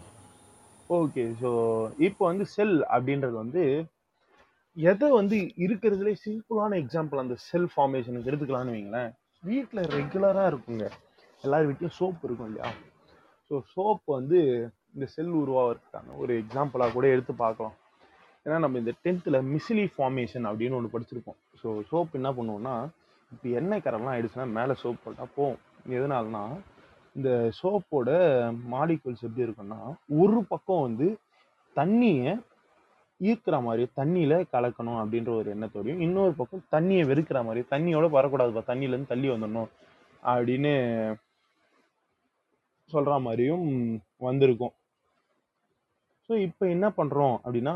ஓகே 0.90 1.24
ஸோ 1.40 1.50
இப்போ 1.98 2.22
வந்து 2.30 2.44
செல் 2.46 2.76
அப்படின்றது 2.94 3.36
வந்து 3.36 3.64
எதை 4.76 5.08
வந்து 5.10 5.36
இருக்கிறதுலே 5.64 6.12
சிம்பிளான 6.24 6.76
எக்ஸாம்பிள் 6.82 7.18
அந்த 7.18 7.36
செல் 7.48 7.68
ஃபார்மேஷனுக்கு 7.74 8.30
எடுத்துக்கலாம்னு 8.30 8.74
வைங்களேன். 8.76 9.10
வீட்டில் 9.42 9.90
ரெகுலராக 9.96 10.50
இருக்குங்க. 10.52 10.86
எல்லார் 11.44 11.66
வீட்லையும் 11.68 11.96
சோப் 11.98 12.24
இருக்கும் 12.24 12.48
இல்லையா? 12.50 12.70
ஸோ 13.50 13.60
சோப் 13.74 14.04
வந்து 14.06 14.40
இந்த 14.94 15.06
செல் 15.14 15.34
உருவாகிறதுக்கான 15.42 16.16
ஒரு 16.22 16.32
எக்ஸாம்பிளாக 16.42 16.94
கூட 16.96 17.06
எடுத்து 17.14 17.32
பார்க்கலாம். 17.44 17.76
ஏன்னா 18.46 18.58
நம்ம 18.64 18.78
இந்த 18.82 18.92
டென்த்தில் 19.04 19.38
மிசிலி 19.54 19.84
ஃபார்மேஷன் 19.94 20.46
அப்படின்னு 20.50 20.76
ஒன்று 20.78 20.92
படிச்சிருப்போம் 20.94 21.38
ஸோ 21.62 21.68
சோப் 21.90 22.16
என்ன 22.18 22.30
பண்ணுவோம்னா 22.38 22.74
இப்போ 23.32 23.46
எண்ணெய் 23.60 23.82
கரெல்லாம் 23.86 24.12
ஆயிடுச்சுன்னா 24.14 24.46
மேலே 24.58 24.74
சோப் 24.82 25.02
போட்டால் 25.04 25.34
போகும். 25.36 25.58
எதனால்னா 25.96 26.42
இந்த 27.18 27.30
சோப்போட 27.58 28.10
மாலிகூல்ஸ் 28.74 29.24
எப்படி 29.26 29.46
இருக்குன்னா 29.46 29.80
ஒரு 30.22 30.38
பக்கம் 30.52 30.84
வந்து 30.86 31.08
தண்ணியை 31.76 32.32
ஈர்க்கிற 33.20 33.56
மாதிரி 33.66 33.84
தண்ணியில் 34.00 34.36
கலக்கணும் 34.54 35.00
அப்படின்ற 35.00 35.30
ஒரு 35.38 35.48
எண்ணத்தோடையும் 35.54 36.02
இன்னொரு 36.06 36.32
பக்கம் 36.40 36.62
தண்ணியை 36.74 37.02
வெறுக்கிற 37.10 37.38
மாதிரி 37.48 37.62
தண்ணியோட 37.72 38.06
வரக்கூடாதுப்பா 38.16 38.62
தண்ணியிலேருந்து 38.70 39.12
தள்ளி 39.12 39.28
வந்துடணும் 39.32 39.70
அப்படின்னு 40.22 40.72
சொல்கிற 42.90 43.16
மாதிரியும் 43.26 43.66
வந்திருக்கும். 44.28 44.74
ஸோ 46.30 46.36
இப்போ 46.46 46.64
என்ன 46.74 46.86
பண்ணுறோம் 46.96 47.36
அப்படின்னா 47.44 47.74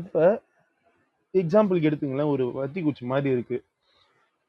இப்போ 0.00 0.22
எக்ஸாம்பிளுக்கு 1.40 1.88
எடுத்துங்களேன். 1.88 2.30
ஒரு 2.34 2.44
வத்தி 2.60 2.80
குச்சி 2.84 3.04
மாதிரி 3.10 3.30
இருக்குது 3.36 3.62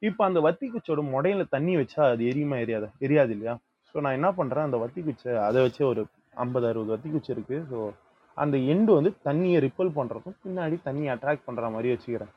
இப்போ 0.08 0.22
அந்த 0.28 0.38
வத்தி 0.46 0.66
குச்சியோட 0.72 1.02
முடையில 1.14 1.42
தண்ணி 1.54 1.72
வச்சா 1.80 2.00
அது 2.12 2.22
எரியுமா 2.30 2.56
எரியாத? 2.64 2.86
எரியாது 3.06 3.32
இல்லையா? 3.34 3.54
ஸோ 3.88 4.00
நான் 4.04 4.16
என்ன 4.18 4.28
பண்ணுறேன் 4.38 4.66
அந்த 4.68 4.78
வத்தி 4.84 5.00
குச்சை 5.06 5.32
அதை 5.48 5.58
வச்சு 5.66 5.82
ஒரு 5.90 6.02
ஐம்பது 6.44 6.66
அறுபது 6.70 6.92
வத்தி 6.94 7.10
குச்சி 7.14 7.30
இருக்குது 7.34 7.60
ஸோ 7.72 7.78
அந்த 8.36 8.56
எண்டு 8.72 8.90
வந்து 8.98 9.12
தண்ணியை 9.28 9.58
ரிப்பல் 9.66 9.92
பண்ணுறதும் 9.98 10.36
பின்னாடி 10.44 10.78
தண்ணியை 10.88 11.10
அட்ராக்ட் 11.16 11.46
பண்ணுற 11.48 11.70
மாதிரி 11.74 11.92
வச்சுக்கிறேன். 11.94 12.32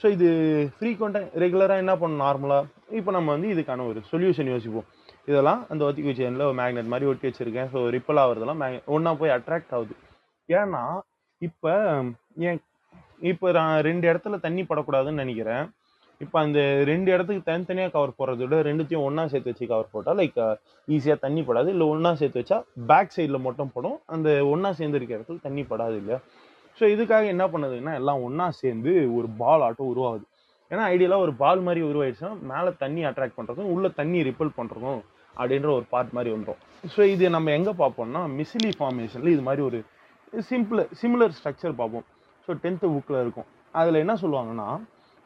ஸோ 0.00 0.08
இது 0.16 0.28
ஃப்ரீக்வெண்ட்டாக 0.76 1.40
ரெகுலராக 1.44 1.82
என்ன 1.84 1.94
பண்ணும் 2.02 2.22
நார்மலாக 2.26 2.94
இப்போ 3.00 3.10
நம்ம 3.18 3.30
வந்து 3.36 3.48
இதுக்கான 3.54 3.86
ஒரு 3.92 4.02
சொல்யூஷன் 4.12 4.52
யோசிப்போம். 4.54 4.86
இதெல்லாம் 5.30 5.62
அந்த 5.72 5.82
வத்தி 5.88 6.04
குச்சி 6.06 6.28
எண்ணில் 6.28 6.56
மேக்னெட் 6.60 6.92
மாதிரி 6.92 7.08
ஒட்டி 7.12 7.28
வச்சுருக்கேன். 7.30 7.68
ஸோ 7.74 7.80
ரிப்பல் 7.96 8.22
ஆகிறதெல்லாம் 8.24 8.62
மேக் 8.64 8.88
ஒன்றா 8.96 9.12
போய் 9.22 9.36
அட்ராக்ட் 9.38 9.74
ஆகுது. 9.78 9.96
ஏன்னா 10.58 10.82
இப்போ 11.42 11.72
ஏன் 12.48 12.58
இப்போ 13.30 13.46
நான் 13.58 13.74
ரெண்டு 13.88 14.04
இடத்துல 14.10 14.36
தண்ணி 14.46 14.62
படக்கூடாதுன்னு 14.68 15.22
நினைக்கிறேன். 15.24 15.64
இப்போ 16.20 16.36
அந்த 16.44 16.60
ரெண்டு 16.90 17.08
இடத்துக்கு 17.14 17.42
தனித்தனியாக 17.48 17.92
கவர் 17.94 18.16
போடுறத 18.18 18.42
விட 18.44 18.56
ரெண்டுத்தையும் 18.68 19.04
ஒன்றா 19.08 19.24
சேர்த்து 19.32 19.52
வச்சு 19.52 19.66
கவர் 19.72 19.92
போட்டால் 19.94 20.18
லைக் 20.20 20.38
ஈஸியாக 20.88 21.18
தண்ணி 21.24 21.42
படாது. 21.48 21.68
இல்லை 21.74 21.86
ஒன்றா 21.92 22.10
சேர்த்து 22.20 22.40
வச்சா 22.42 22.58
பேக் 22.90 23.14
சைடில் 23.16 23.44
மட்டும் 23.46 23.72
படும். 23.76 23.98
அந்த 24.14 24.28
ஒன்றா 24.52 24.70
சேர்ந்து 24.80 24.98
இருக்கிற 25.00 25.18
இடத்துல 25.18 25.40
தண்ணி 25.46 25.62
படாது 25.70 25.96
இல்லையா? 26.00 26.18
ஸோ 26.78 26.84
இதுக்காக 26.94 27.24
என்ன 27.34 27.44
பண்ணுதுன்னா 27.52 27.94
எல்லாம் 28.00 28.20
ஒன்றா 28.26 28.48
சேர்ந்து 28.62 28.92
ஒரு 29.18 29.30
பால் 29.42 29.64
ஆட்டம் 29.68 29.90
உருவாகுது. 29.94 30.24
ஏன்னா 30.70 30.82
ஐடியலாக 30.94 31.24
ஒரு 31.26 31.32
பால் 31.42 31.62
மாதிரி 31.68 31.80
உருவாயிடுச்சுன்னா 31.90 32.34
மேலே 32.52 32.72
தண்ணி 32.82 33.02
அட்ராக்ட் 33.08 33.38
பண்ணுறதும் 33.38 33.70
உள்ளே 33.74 33.88
தண்ணி 34.00 34.18
ரிப்பல் 34.28 34.56
பண்ணுறதும் 34.58 35.00
அப்படின்ற 35.34 35.68
ஒரு 35.78 35.86
பார்ட் 35.94 36.12
மாதிரி 36.16 36.30
வந்துடும் 36.34 36.60
ஸோ 36.94 37.00
இது 37.14 37.24
நம்ம 37.36 37.50
எங்கே 37.58 37.72
பார்ப்போம்னா 37.80 38.22
மிசிலி 38.38 38.70
ஃபார்மேஷனில் 38.78 39.32
இது 39.36 39.42
மாதிரி 39.48 39.62
ஒரு 39.68 39.78
சிம்பிள் 40.48 40.80
சிமிலர் 41.00 41.34
ஸ்ட்ரக்சர் 41.36 41.78
பார்ப்போம். 41.80 42.06
ஸோ 42.44 42.50
டென்த்து 42.64 42.88
புக்கில் 42.94 43.20
இருக்கும். 43.22 43.48
அதில் 43.80 44.02
என்ன 44.04 44.14
சொல்லுவாங்கன்னா 44.22 44.68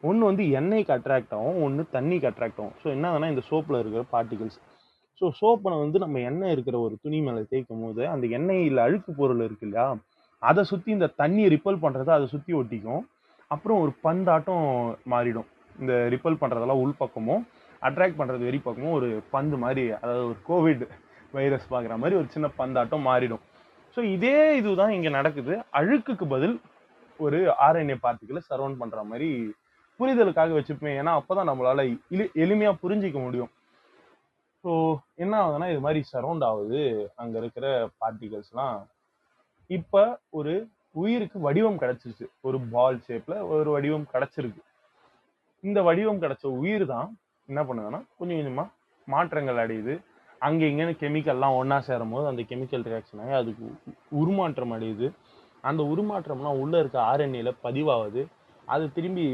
ஒன்று 0.03 0.29
வந்து 0.29 0.45
எண்ணெய்க்கு 0.59 0.93
அட்ராக்ட் 0.97 1.35
ஆகும் 1.37 1.59
ஒன்று 1.67 1.83
தண்ணிக்கு 1.97 2.27
அட்ராக்ட் 2.31 2.61
ஆகும். 2.63 2.77
ஸோ 2.83 2.87
என்னதுன்னா 2.95 3.29
இந்த 3.33 3.43
சோப்பில் 3.51 3.81
இருக்கிற 3.83 4.03
பார்ட்டிகல்ஸ் 4.15 4.59
ஸோ 5.21 5.27
சோப்பை 5.41 5.73
வந்து 5.83 5.99
நம்ம 6.05 6.21
எண்ணெய் 6.31 6.53
இருக்கிற 6.55 6.77
ஒரு 6.87 6.95
துணி 7.05 7.19
மேலே 7.27 7.43
தேய்க்கும் 7.53 7.83
போது 7.85 8.03
அந்த 8.13 8.25
எண்ணெயில் 8.39 8.79
அழுக்கு 8.85 9.11
பொருள் 9.19 9.43
இருக்கு 9.47 9.67
இல்லையா? 9.67 9.87
அதை 10.43 10.63
சுற்றி 10.71 10.91
இந்த 10.97 11.09
தண்ணியை 11.21 11.49
ரிப்பல் 11.55 11.83
பண்ணுறத 11.85 12.11
அதை 12.17 12.27
சுற்றி 12.33 12.53
ஒட்டிக்கும். 12.61 13.03
அப்புறம் 13.51 13.81
ஒரு 13.85 13.93
பந்தாட்டம் 14.07 14.67
மாறிடும். 15.13 15.49
இந்த 15.81 15.93
ரிப்பல் 16.15 16.41
பண்ணுறதெல்லாம் 16.43 16.83
உள்பக்கமும் 16.85 17.45
அட்ராக்ட் 17.83 18.19
பண்ணுறது 18.21 18.45
வெறி 18.49 18.61
பக்கமும் 18.67 18.97
ஒரு 18.99 19.09
பந்து 19.35 19.57
மாதிரி 19.65 19.85
அதாவது 20.01 20.25
ஒரு 20.31 20.41
கோவிட் 20.51 20.85
வைரஸ் 21.37 21.71
பார்க்குற 21.73 21.97
மாதிரி 22.03 22.19
ஒரு 22.21 22.29
சின்ன 22.35 22.47
பந்தாட்டம் 22.61 23.07
மாறிடும். 23.11 23.43
ஸோ 23.95 24.01
இதே 24.15 24.39
இதுதான் 24.61 24.95
இங்கே 24.97 25.11
நடக்குது. 25.19 25.55
அழுக்குக்கு 25.79 26.27
பதில் 26.35 26.55
ஒரு 27.25 27.39
ஆர்என்ஏ 27.67 27.97
பார்ட்டிகளை 28.05 28.41
சரௌண்ட் 28.51 28.81
பண்ணுற 28.81 29.03
மாதிரி 29.11 29.29
புரிதலுக்காக 30.01 30.55
வச்சுப்பேன். 30.57 30.97
ஏன்னா 31.01 31.13
அப்பதான் 31.19 31.51
நம்மளால 31.51 31.83
இலி 32.15 32.25
எளிமையாக 32.45 32.81
புரிஞ்சிக்க 32.83 33.19
முடியும். 33.27 33.51
ஸோ 34.65 34.73
என்ன 35.23 35.35
ஆகுதுன்னா 35.43 35.69
இது 35.73 35.83
மாதிரி 35.87 36.01
சரௌண்ட் 36.13 36.45
ஆகுது. 36.51 36.81
அங்கே 37.23 37.37
இருக்கிற 37.43 37.67
பார்ட்டிகல்ஸ்லாம் 38.01 38.79
இப்போ 39.71 40.03
ஒரு 40.39 40.55
உயிருக்கு 41.03 41.39
வடிவம் 41.47 41.81
கிடைச்சிருச்சு. 41.83 42.27
ஒரு 42.47 42.59
பால் 42.75 42.99
ஷேப்பில் 43.07 43.39
ஒரு 43.57 43.69
வடிவம் 43.77 44.09
கிடைச்சிருக்கு. 44.15 44.63
இந்த 45.65 45.79
வடிவம் 45.89 46.23
கிடச்ச 46.25 46.45
உயிர் 46.63 46.85
தான் 46.95 47.09
என்ன 47.49 47.61
பண்ணுதுன்னா 47.69 48.01
கொஞ்சம் 48.19 48.39
கொஞ்சமாக 48.41 48.73
மாற்றங்கள் 49.09 49.63
அடையுது. 49.65 49.95
அங்கே 50.45 50.65
இங்கேன்னு 50.71 50.95
கெமிக்கல்லாம் 51.03 51.57
ஒன்றா 51.59 51.79
சேரும் 51.89 52.13
போது 52.15 52.27
அந்த 52.31 52.43
கெமிக்கல் 52.51 52.87
ரியாக்ஷன் 52.91 53.23
ஆகி 53.25 53.35
அதுக்கு 53.41 53.67
உருமாற்றம் 54.21 54.75
அடையுது. 54.77 55.07
அந்த 55.65 55.83
உருமாற்றம்லாம் 55.93 56.61
உள்ளே 56.63 56.79
இருக்க 56.83 56.99
ஆர்என்ஏல 57.11 57.53
பதிவாகுது. 57.67 58.23
அது 58.69 58.85
திரும்பி 58.97 59.25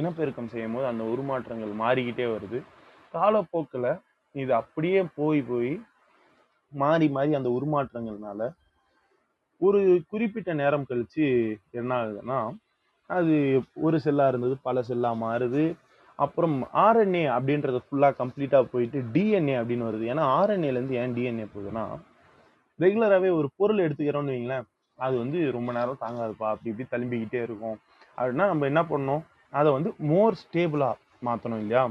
இனப்பெருக்கம் 0.00 0.50
செய்யும் 0.52 0.74
போது 0.76 0.86
அந்த 0.92 1.04
உருமாற்றங்கள் 1.12 1.72
மாறிக்கிட்டே 1.82 2.26
வருது. 2.34 2.58
காலப்போக்கில் 3.14 3.90
இது 4.34 4.52
அப்படியே 4.60 5.00
போய் 5.18 5.40
போய் 5.50 5.72
மாறி 6.72 7.06
மாறி 7.16 7.30
அந்த 7.40 7.50
உருமாற்றங்கள்னால 7.58 8.40
ஒரு 9.60 9.80
குறிப்பிட்ட 10.10 10.50
நேரம் 10.62 10.88
கழித்து 10.88 11.24
என்ன 11.80 11.90
ஆகுதுன்னா 12.00 12.38
அது 13.10 13.34
ஒரு 13.86 13.96
செல்லா 14.06 14.24
இருந்தது 14.28 14.54
பல 14.66 14.82
செல்லா 14.88 15.10
மாறுது. 15.24 15.64
அப்புறம் 16.18 16.56
ஆர்என்ஏ 16.72 17.24
அப்படின்றது 17.36 17.78
ஃபுல்லாக 17.84 18.18
கம்ப்ளீட்டாக 18.20 18.68
போயிட்டு 18.72 18.98
டிஎன்ஏ 19.14 19.56
அப்படின்னு 19.60 19.88
வருது. 19.88 20.04
ஏன்னா 20.12 20.24
ஆர்என்ஏலேருந்து 20.38 20.98
ஏன் 21.02 21.14
டிஎன்ஏ 21.14 21.46
போகுதுன்னா 21.54 21.84
ரெகுலராகவே 22.78 23.30
ஒரு 23.38 23.48
பொருள் 23.56 23.84
எடுத்துக்கிறோம்னு 23.86 24.34
வைங்களேன் 24.34 24.66
அது 24.98 25.14
வந்து 25.18 25.38
ரொம்ப 25.56 25.72
நேரம் 25.72 26.00
தாங்காதுப்பா. 26.00 26.46
அப்படி 26.52 26.70
இப்படி 26.72 26.86
தழும்பிக்கிட்டே 26.94 27.40
இருக்கும். 27.42 27.76
அப்படின்னா 28.18 28.46
நம்ம 28.52 28.66
என்ன 28.66 28.82
பண்ணணும்? 28.82 29.22
அதை 29.50 29.68
வந்து 29.72 29.90
மோர் 30.10 30.34
ஸ்டேபிளாக 30.42 31.00
மாற்றணும் 31.26 31.60
இல்லையா? 31.62 31.84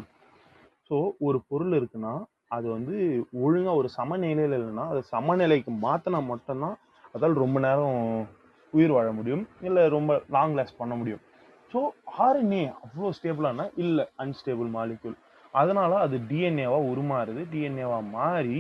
ஸோ 0.90 0.98
ஒரு 1.20 1.38
பொருள் 1.48 1.74
இருக்குன்னா 1.80 2.14
அது 2.48 2.68
வந்து 2.70 2.96
ஒழுங்காக 3.44 3.80
ஒரு 3.80 3.90
சமநிலையில் 3.90 4.56
இல்லைன்னா 4.58 4.86
அதை 4.92 5.02
சமநிலைக்கு 5.14 5.72
மாற்றினா 5.86 6.20
மட்டும்தான் 6.26 6.76
அதால் 7.16 7.42
ரொம்ப 7.44 7.58
நேரம் 7.60 8.28
உயிர் 8.74 8.92
வாழ 8.92 9.08
முடியும். 9.12 9.44
இல்லை 9.62 9.84
ரொம்ப 9.90 10.12
லாங் 10.36 10.56
லாஸ்ட் 10.60 10.78
பண்ண 10.78 10.96
முடியும். 10.96 11.24
ஸோ 11.72 11.80
ஆர்என்ஏ 12.26 12.64
அவ்வளோ 12.86 13.10
ஸ்டேபிளானா 13.18 13.66
இல்லை 13.84 14.06
அன்ஸ்டேபிள் 14.24 14.70
மாலிக்யூல் 14.78 15.18
அதனால 15.62 15.92
அது 16.06 16.18
டிஎன்ஏவாக 16.30 16.90
உருமாறுது. 16.92 17.42
டிஎன்ஏவாக 17.54 18.10
மாறி 18.18 18.60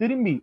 திரும்பி 0.00 0.34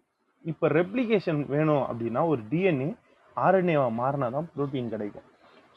இப்போ 0.45 0.65
ரெப்ளிகேஷன் 0.79 1.41
வேணும் 1.53 1.83
அப்படின்னா 1.89 2.21
ஒரு 2.31 2.41
டிஎன்ஏ 2.51 2.89
ஆர்என்ஏவாக 3.38 3.93
மாறினா 4.01 4.27
தான் 4.36 4.49
ப்ரோட்டீன் 4.56 4.91
கிடைக்கும். 4.93 5.27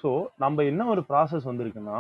ஸோ 0.03 0.11
நம்ம 0.43 0.65
என்ன 0.71 0.83
ஒரு 0.93 1.03
ப்ராசஸ் 1.11 1.49
வந்திருக்குன்னா 1.51 1.99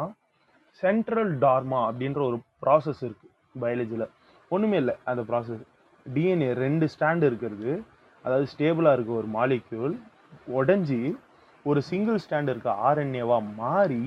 சென்ட்ரல் 0.82 1.32
டார்மா 1.44 1.80
அப்படின்ற 1.88 2.20
ஒரு 2.30 2.38
ப்ராசஸ் 2.64 3.02
இருக்குது 3.08 3.32
பயாலஜியில் 3.62 4.06
ஒன்றுமே 4.50 4.78
இல்லை 4.82 4.94
அந்த 5.10 5.22
ப்ராசஸ் 5.30 5.62
டிஎன்ஏ 6.06 6.48
ரெண்டு 6.64 6.86
ஸ்டாண்ட் 6.94 7.24
இருக்கிறது. 7.30 7.72
அதாவது 8.24 8.46
ஸ்டேபிளாக 8.54 8.96
இருக்க 8.96 9.12
ஒரு 9.20 9.28
மாலிக்யூல் 9.38 9.94
உடஞ்சி 10.60 11.00
ஒரு 11.64 11.80
சிங்கிள் 11.88 12.18
ஸ்டாண்ட் 12.24 12.50
இருக்க 12.52 12.70
ஆர்என்ஏவாக 12.88 13.48
மாறி 13.62 14.02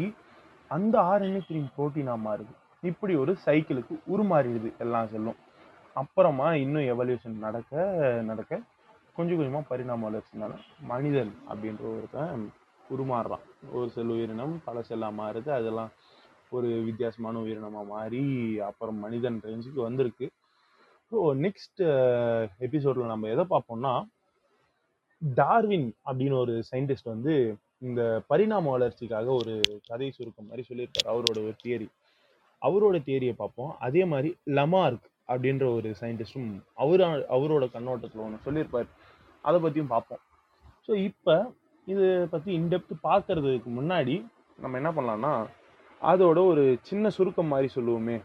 அந்த 0.71 0.95
ஆர்என்ஏ 1.11 1.41
திரும்பி 1.47 1.69
ப்ரோட்டீனாக 1.77 2.19
மாறுது. 2.27 2.53
இப்படி 2.89 3.13
ஒரு 3.23 3.33
சைக்கிளுக்கு 3.45 3.95
உருமாறிடுது 4.13 4.69
எல்லாம் 4.83 5.09
செல்லும். 5.13 5.39
அப்புறமா 5.95 6.47
இன்னும் 6.63 6.87
எவல்யூஷன் 6.93 7.37
நடக்க 7.45 7.73
நடக்க 8.29 8.59
கொஞ்சம் 9.17 9.37
கொஞ்சமாக 9.39 9.69
பரிணாம 9.71 10.03
வளர்ச்சினால 10.07 10.53
மனிதன் 10.91 11.31
அப்படின்ற 11.51 11.83
ஒருத்தன் 11.97 12.43
உருமாறுறான். 12.95 13.45
ஒரு 13.77 13.87
செல் 13.95 14.11
உயிரினம் 14.15 14.55
பல 14.65 14.83
செல்லாக 14.89 15.19
மாறுது. 15.21 15.49
அதெல்லாம் 15.59 15.91
ஒரு 16.55 16.67
வித்தியாசமான 16.87 17.39
உயிரினமாக 17.45 17.85
மாறி 17.93 18.23
அப்புறம் 18.69 18.99
மனிதன் 19.05 19.37
ரேஞ்சுக்கு 19.47 19.81
வந்திருக்கு. 19.87 20.27
ஸோ 21.11 21.17
நெக்ஸ்ட் 21.45 21.81
எபிசோடில் 22.67 23.11
நம்ம 23.13 23.29
எதை 23.33 23.45
பார்ப்போம்னா 23.53 23.93
டார்வின் 25.21 25.87
அப்படின்னு 26.07 26.37
ஒரு 26.37 26.63
சயின்டிஸ்ட் 26.71 27.13
வந்து 27.13 27.33
இந்த 27.77 28.01
பரிணாம 28.27 28.69
வளர்ச்சிக்காக 28.69 29.27
ஒரு 29.31 29.53
கதை 29.87 30.11
சுருக்கம் 30.11 30.47
மாதிரி 30.49 30.63
சொல்லியிருக்காரு. 30.69 31.07
அவரோட 31.13 31.37
ஒரு 31.45 31.55
தியரி. 31.63 31.87
அவரோட 32.61 32.97
தியரியை 33.07 33.33
பார்ப்போம். 33.33 33.71
அதே 33.79 34.03
மாதிரி 34.05 34.29
லமார்க் 34.59 35.05
அப்படின்ற 35.27 35.65
ஒரு 35.75 35.89
சயின்டிஸ்டும் 36.01 36.49
அவர் 36.83 37.03
அவரோட 37.35 37.65
கண்ணோட்டத்தில் 37.71 38.23
ஒன்று 38.25 38.45
சொல்லியிருப்பார். 38.47 38.89
அதை 39.41 39.57
பற்றியும் 39.59 39.93
பார்ப்போம். 39.95 40.21
ஸோ 40.87 40.91
இப்போ 41.09 41.35
இதை 41.87 42.07
பற்றி 42.33 42.49
இன்டெப்த் 42.59 42.93
பார்க்கறதுக்கு 43.03 43.69
முன்னாடி 43.79 44.15
நம்ம 44.57 44.77
என்ன 44.81 44.89
பண்ணலாம்னா 44.91 45.33
அதோட 46.01 46.39
ஒரு 46.51 46.63
சின்ன 46.81 47.09
சுருக்கம் 47.09 47.51
மாதிரி 47.53 47.67
சொல்லுவோமே. 47.75 48.17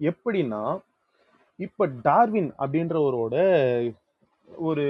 எப்படின்னா 0.00 0.62
இப்போ 1.58 1.84
டார்வின் 1.86 2.50
அப்படின்றவரோட 2.58 3.34
ஒரு 4.48 4.86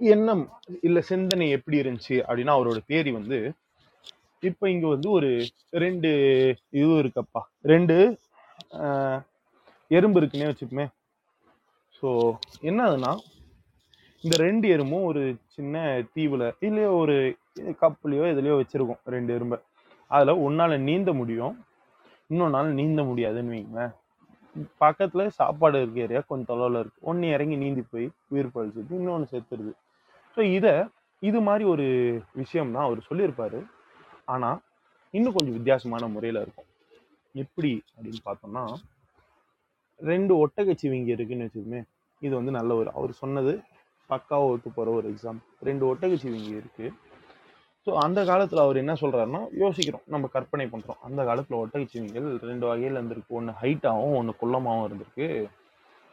எண்ணம் 0.00 0.44
இல்லை 0.86 1.00
சிந்தனை 1.10 1.46
எப்படி 1.56 1.76
இருந்துச்சு 1.82 2.16
அப்படின்னா 2.26 2.54
அவரோட 2.56 2.78
தேதி 2.92 3.10
வந்து 3.18 3.38
இப்போ 4.42 4.64
இங்கே 4.72 4.88
வந்து 4.94 5.08
ஒரு 5.16 5.28
ரெண்டு 5.84 6.10
இது 6.80 6.92
இருக்கப்பா. 7.02 7.40
ரெண்டு 7.72 7.96
எறும்பு 9.90 10.18
இருக்குன்னே 10.20 10.50
வச்சுப்போமே 10.50 10.86
ஸோ 11.98 12.08
என்ன 12.68 12.80
ஆகுதுன்னா 12.86 13.12
இந்த 14.24 14.34
ரெண்டு 14.46 14.66
எறும்பும் 14.74 15.08
ஒரு 15.10 15.22
சின்ன 15.54 15.82
தீவில் 16.14 16.46
இல்லையோ 16.66 16.90
ஒரு 17.02 17.16
கப்புலையோ 17.82 18.24
இதுலையோ 18.32 18.54
வச்சுருக்கோம் 18.60 19.02
ரெண்டு 19.14 19.30
எறும்பை. 19.36 19.58
அதில் 20.10 20.40
ஒன்றால் 20.46 20.84
நீந்த 20.88 21.10
முடியும் 21.20 21.54
இன்னொன்னால 22.30 22.72
நீந்த 22.80 23.00
முடியாதுன்னு 23.10 23.54
வைங்களேன் 23.54 23.92
பக்கத்துல 24.82 25.22
சாப்பாடு 25.38 25.78
இருக்க 25.82 26.06
ஏரியா 26.06 26.20
கொஞ்சம் 26.30 26.50
தொலைவில் 26.52 26.80
இருக்கு. 26.82 27.00
ஒன்று 27.10 27.32
இறங்கி 27.36 27.56
நீந்தி 27.62 27.82
போய் 27.92 28.06
உயிர் 28.32 28.54
பழிச்சிட்டு 28.56 28.98
இன்னொன்று 28.98 29.26
செத்துருது. 29.32 29.72
ஸோ 30.36 30.40
இதை 30.56 30.74
இது 31.22 31.38
மாதிரி 31.48 31.64
ஒரு 31.72 31.86
விஷயம்னா 32.42 32.80
அவர் 32.88 33.08
சொல்லியிருப்பாரு. 33.08 33.60
ஆனால் 34.34 34.58
இன்னும் 35.14 35.36
கொஞ்சம் 35.36 35.56
வித்தியாசமான 35.58 36.06
முறையில் 36.14 36.42
இருக்கும். 36.44 36.68
எப்படி 37.34 37.70
அப்படின்னு 37.96 38.22
பார்த்தோம்னா 38.28 38.64
ரெண்டு 40.00 40.32
ஒட்டகச்சிவிங்க 40.42 41.10
இருக்குன்னு 41.16 41.46
வச்சுக்கோமே 41.46 41.80
இது 42.22 42.32
வந்து 42.38 42.52
நல்ல 42.58 42.74
ஒரு 42.80 42.90
அவர் 42.98 43.12
சொன்னது 43.22 43.52
பக்காவாக 44.10 44.52
ஒத்து 44.54 44.68
போகிற 44.76 44.94
ஒரு 44.98 45.06
எக்ஸாம் 45.12 45.38
ரெண்டு 45.68 45.84
ஒட்டகச்சிவிங்க 45.90 46.52
இருக்குது 46.60 46.90
ஸோ 47.86 47.92
அந்த 48.04 48.20
காலத்தில் 48.28 48.62
அவர் 48.64 48.80
என்ன 48.82 48.92
சொல்கிறாருன்னா 49.00 49.40
யோசிக்கிறோம். 49.62 50.04
நம்ம 50.14 50.28
கற்பனை 50.34 50.66
பண்ணுறோம் 50.74 51.00
அந்த 51.06 51.20
காலத்தில் 51.28 51.58
ஒட்டகச்சிவிங்கள் 51.62 52.28
ரெண்டு 52.50 52.64
வகையில் 52.68 52.96
இருந்திருக்கு. 52.98 53.36
ஒன்று 53.38 53.52
ஹைட்டாகவும் 53.62 54.16
ஒன்று 54.20 54.34
குள்ளமாகவும் 54.42 54.86
இருந்திருக்கு. 54.88 55.26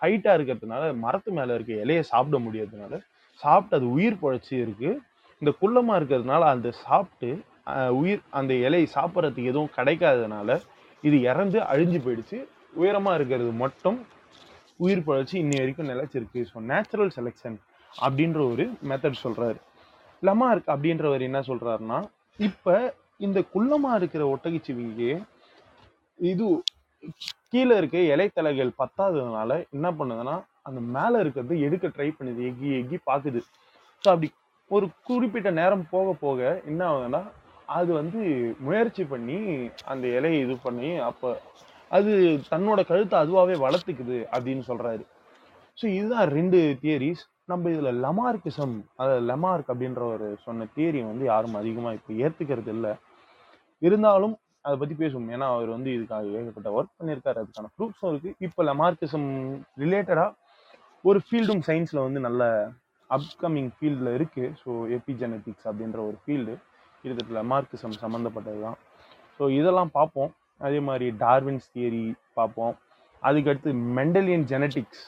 ஹைட்டாக 0.01 0.35
இருக்கிறதுனால 0.37 0.83
மரத்து 1.05 1.31
மேலே 1.37 1.55
இருக்க 1.57 1.73
இலையை 1.85 2.03
சாப்பிட 2.11 2.37
முடியாததுனால 2.45 2.99
சாப்பிட்டு 3.39 3.77
அது 3.79 3.87
உயிர் 3.97 4.21
பழச்சி 4.23 4.53
இருக்குது 4.63 4.99
இந்த 5.41 5.51
குள்ளமாக 5.61 5.99
இருக்கிறதுனால 5.99 6.43
அந்த 6.55 6.69
சாப்பிட்டு 6.85 7.31
உயிர் 8.01 8.21
அந்த 8.39 8.53
இலையை 8.67 8.87
சாப்பிட்றதுக்கு 8.97 9.51
எதுவும் 9.53 9.73
கிடைக்காததுனால 9.77 10.59
இது 11.07 11.17
இறந்து 11.31 11.59
அழிஞ்சு 11.71 11.99
போயிடுச்சு. 12.05 12.37
உயரமாக 12.81 13.17
இருக்கிறது 13.19 13.51
மட்டும் 13.63 13.99
உயிர் 14.85 15.07
பழச்சி 15.07 15.35
இன்னி 15.43 15.57
வரைக்கும் 15.61 15.91
நிலைச்சிருக்கு. 15.93 16.41
ஸோ 16.51 16.59
நேச்சுரல் 16.71 17.11
செலெக்ஷன் 17.17 17.57
அப்படின்ற 18.05 18.39
ஒரு 18.53 18.65
மெத்தட் 18.89 19.23
சொல்கிறாரு 19.25 19.59
லமார்க் 20.23 20.67
அப்படின்றவர் 20.73 21.27
என்ன 21.29 21.39
சொல்றாருன்னா 21.49 21.99
இப்ப 22.47 22.75
இந்த 23.25 23.39
குள்ளமா 23.53 23.91
இருக்கிற 23.99 24.23
ஒட்டகச்சிவிங்கி 24.33 25.09
இது 26.19 26.45
கீழே 27.51 27.75
இருக்க 27.77 27.97
இலைத்தலைகள் 28.13 28.71
பத்தாததுனால 28.81 29.51
என்ன 29.75 29.87
பண்ணுதுன்னா 29.99 30.35
அந்த 30.67 30.79
மேல 30.95 31.19
இருக்கிறது 31.23 31.53
எடுக்க 31.67 31.87
ட்ரை 31.87 32.09
பண்ணுது 32.17 32.41
எக்கி 32.49 32.69
எக்கி 32.79 32.97
பாக்குது. 33.09 33.39
ஸோ 34.03 34.07
அப்படி 34.13 34.27
ஒரு 34.71 34.85
குறிப்பிட்ட 35.07 35.49
நேரம் 35.59 35.85
போக 35.93 36.11
போக 36.25 36.39
என்ன 36.71 36.81
ஆகுதுன்னா 36.89 37.21
அது 37.77 37.89
வந்து 37.93 38.19
முயற்சி 38.67 39.03
பண்ணி 39.13 39.37
அந்த 39.91 40.05
இலையை 40.17 40.39
இது 40.45 40.55
பண்ணி 40.67 40.91
அப்ப 41.09 41.33
அது 41.91 42.11
தன்னோட 42.51 42.79
கழுத்தை 42.89 43.15
அதுவாகவே 43.23 43.55
வளர்த்துக்குது 43.65 44.17
அப்படின்னு 44.33 44.63
சொல்றாரு. 44.69 45.03
ஸோ 45.77 45.85
இதுதான் 45.97 46.29
ரெண்டு 46.37 46.59
தியரிஸ் 46.83 47.23
நம்ம 47.51 47.71
இதில் 47.73 47.99
லமார்க்கிசம் 48.05 48.75
அதாவது 48.99 49.23
லமார்க் 49.31 49.71
அப்படின்ற 49.73 50.01
ஒரு 50.13 50.27
சொன்ன 50.45 50.67
தியரி 50.75 51.01
வந்து 51.11 51.25
யாரும் 51.31 51.57
அதிகமாக 51.61 51.97
இப்போ 51.99 52.11
ஏற்றுக்கிறது 52.25 52.71
இல்லை. 52.75 52.91
இருந்தாலும் 53.87 54.35
அதை 54.65 54.75
பற்றி 54.81 54.95
பேசுவோம். 55.01 55.29
ஏன்னா 55.35 55.45
அவர் 55.53 55.69
வந்து 55.75 55.89
இதுக்காக 55.97 56.33
ஏகப்பட்ட 56.39 56.69
ஒர்க் 56.77 56.97
பண்ணியிருக்காரு. 56.99 57.39
அதுக்கான 57.43 57.69
ப்ரூஃப்ஸும் 57.77 58.11
இருக்குது 58.11 58.35
இப்போ 58.47 58.63
லமார்க்கிசம் 58.69 59.27
ரிலேட்டடாக 59.83 60.37
ஒரு 61.09 61.19
ஃபீல்டும் 61.27 61.63
சயின்ஸில் 61.67 62.05
வந்து 62.07 62.19
நல்ல 62.27 62.43
அப்கமிங் 63.09 63.71
ஃபீல்டில் 63.77 64.11
இருக்குது 64.17 64.51
ஸோ 64.61 64.71
எபிஜெனட்டிக்ஸ் 64.97 65.65
அப்படின்ற 65.69 65.99
ஒரு 66.09 66.17
ஃபீல்டு 66.23 66.53
கிட்டத்தட்ட 67.01 67.33
லமார்க்கிசம் 67.39 67.95
சம்மந்தப்பட்டது 68.03 68.61
தான் 68.65 68.77
ஸோ 69.37 69.43
இதெல்லாம் 69.59 69.91
பார்ப்போம். 69.97 70.31
அதே 70.67 70.79
மாதிரி 70.87 71.07
டார்வின்ஸ் 71.23 71.67
தியரி 71.75 72.05
பார்ப்போம். 72.39 72.73
அதுக்கடுத்து 73.23 73.71
மெண்டலியன் 73.97 74.45
ஜெனட்டிக்ஸ் 74.51 75.03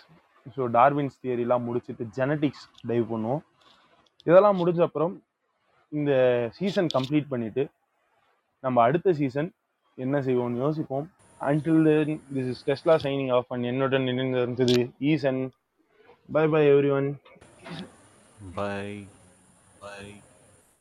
ஸோ 0.55 0.63
டார்வின்ஸ் 0.77 1.19
தியரிலாம் 1.23 1.65
முடிச்சுட்டு 1.67 2.05
ஜெனட்டிக்ஸ் 2.17 2.65
டைவ் 2.89 3.05
பண்ணுவோம். 3.13 3.43
இதெல்லாம் 4.27 4.59
முடிஞ்ச 4.61 4.81
அப்புறம் 4.87 5.13
இந்த 5.91 6.11
சீசன் 6.57 6.89
கம்ப்ளீட் 6.95 7.31
பண்ணிட்டு 7.33 7.63
நம்ம 8.63 8.81
அடுத்த 8.87 9.13
சீசன் 9.19 9.49
என்ன 9.97 10.21
செய்வோம்னு 10.27 10.61
யோசிப்போம். 10.65 11.07
Until 11.41 11.87
then 11.87 12.21
this 12.35 12.49
is 12.53 12.63
Tesla 12.69 12.95
signing 13.05 13.31
off 13.37 13.49
and 13.53 13.67
என்னுடன் 13.71 14.07
இணைந்திருந்தது 14.11 14.77
Eesan 15.11 15.41
bye 16.29 16.45
bye 16.53 16.61
everyone 16.97 17.09
bye 18.59 18.85
bye 19.83 20.03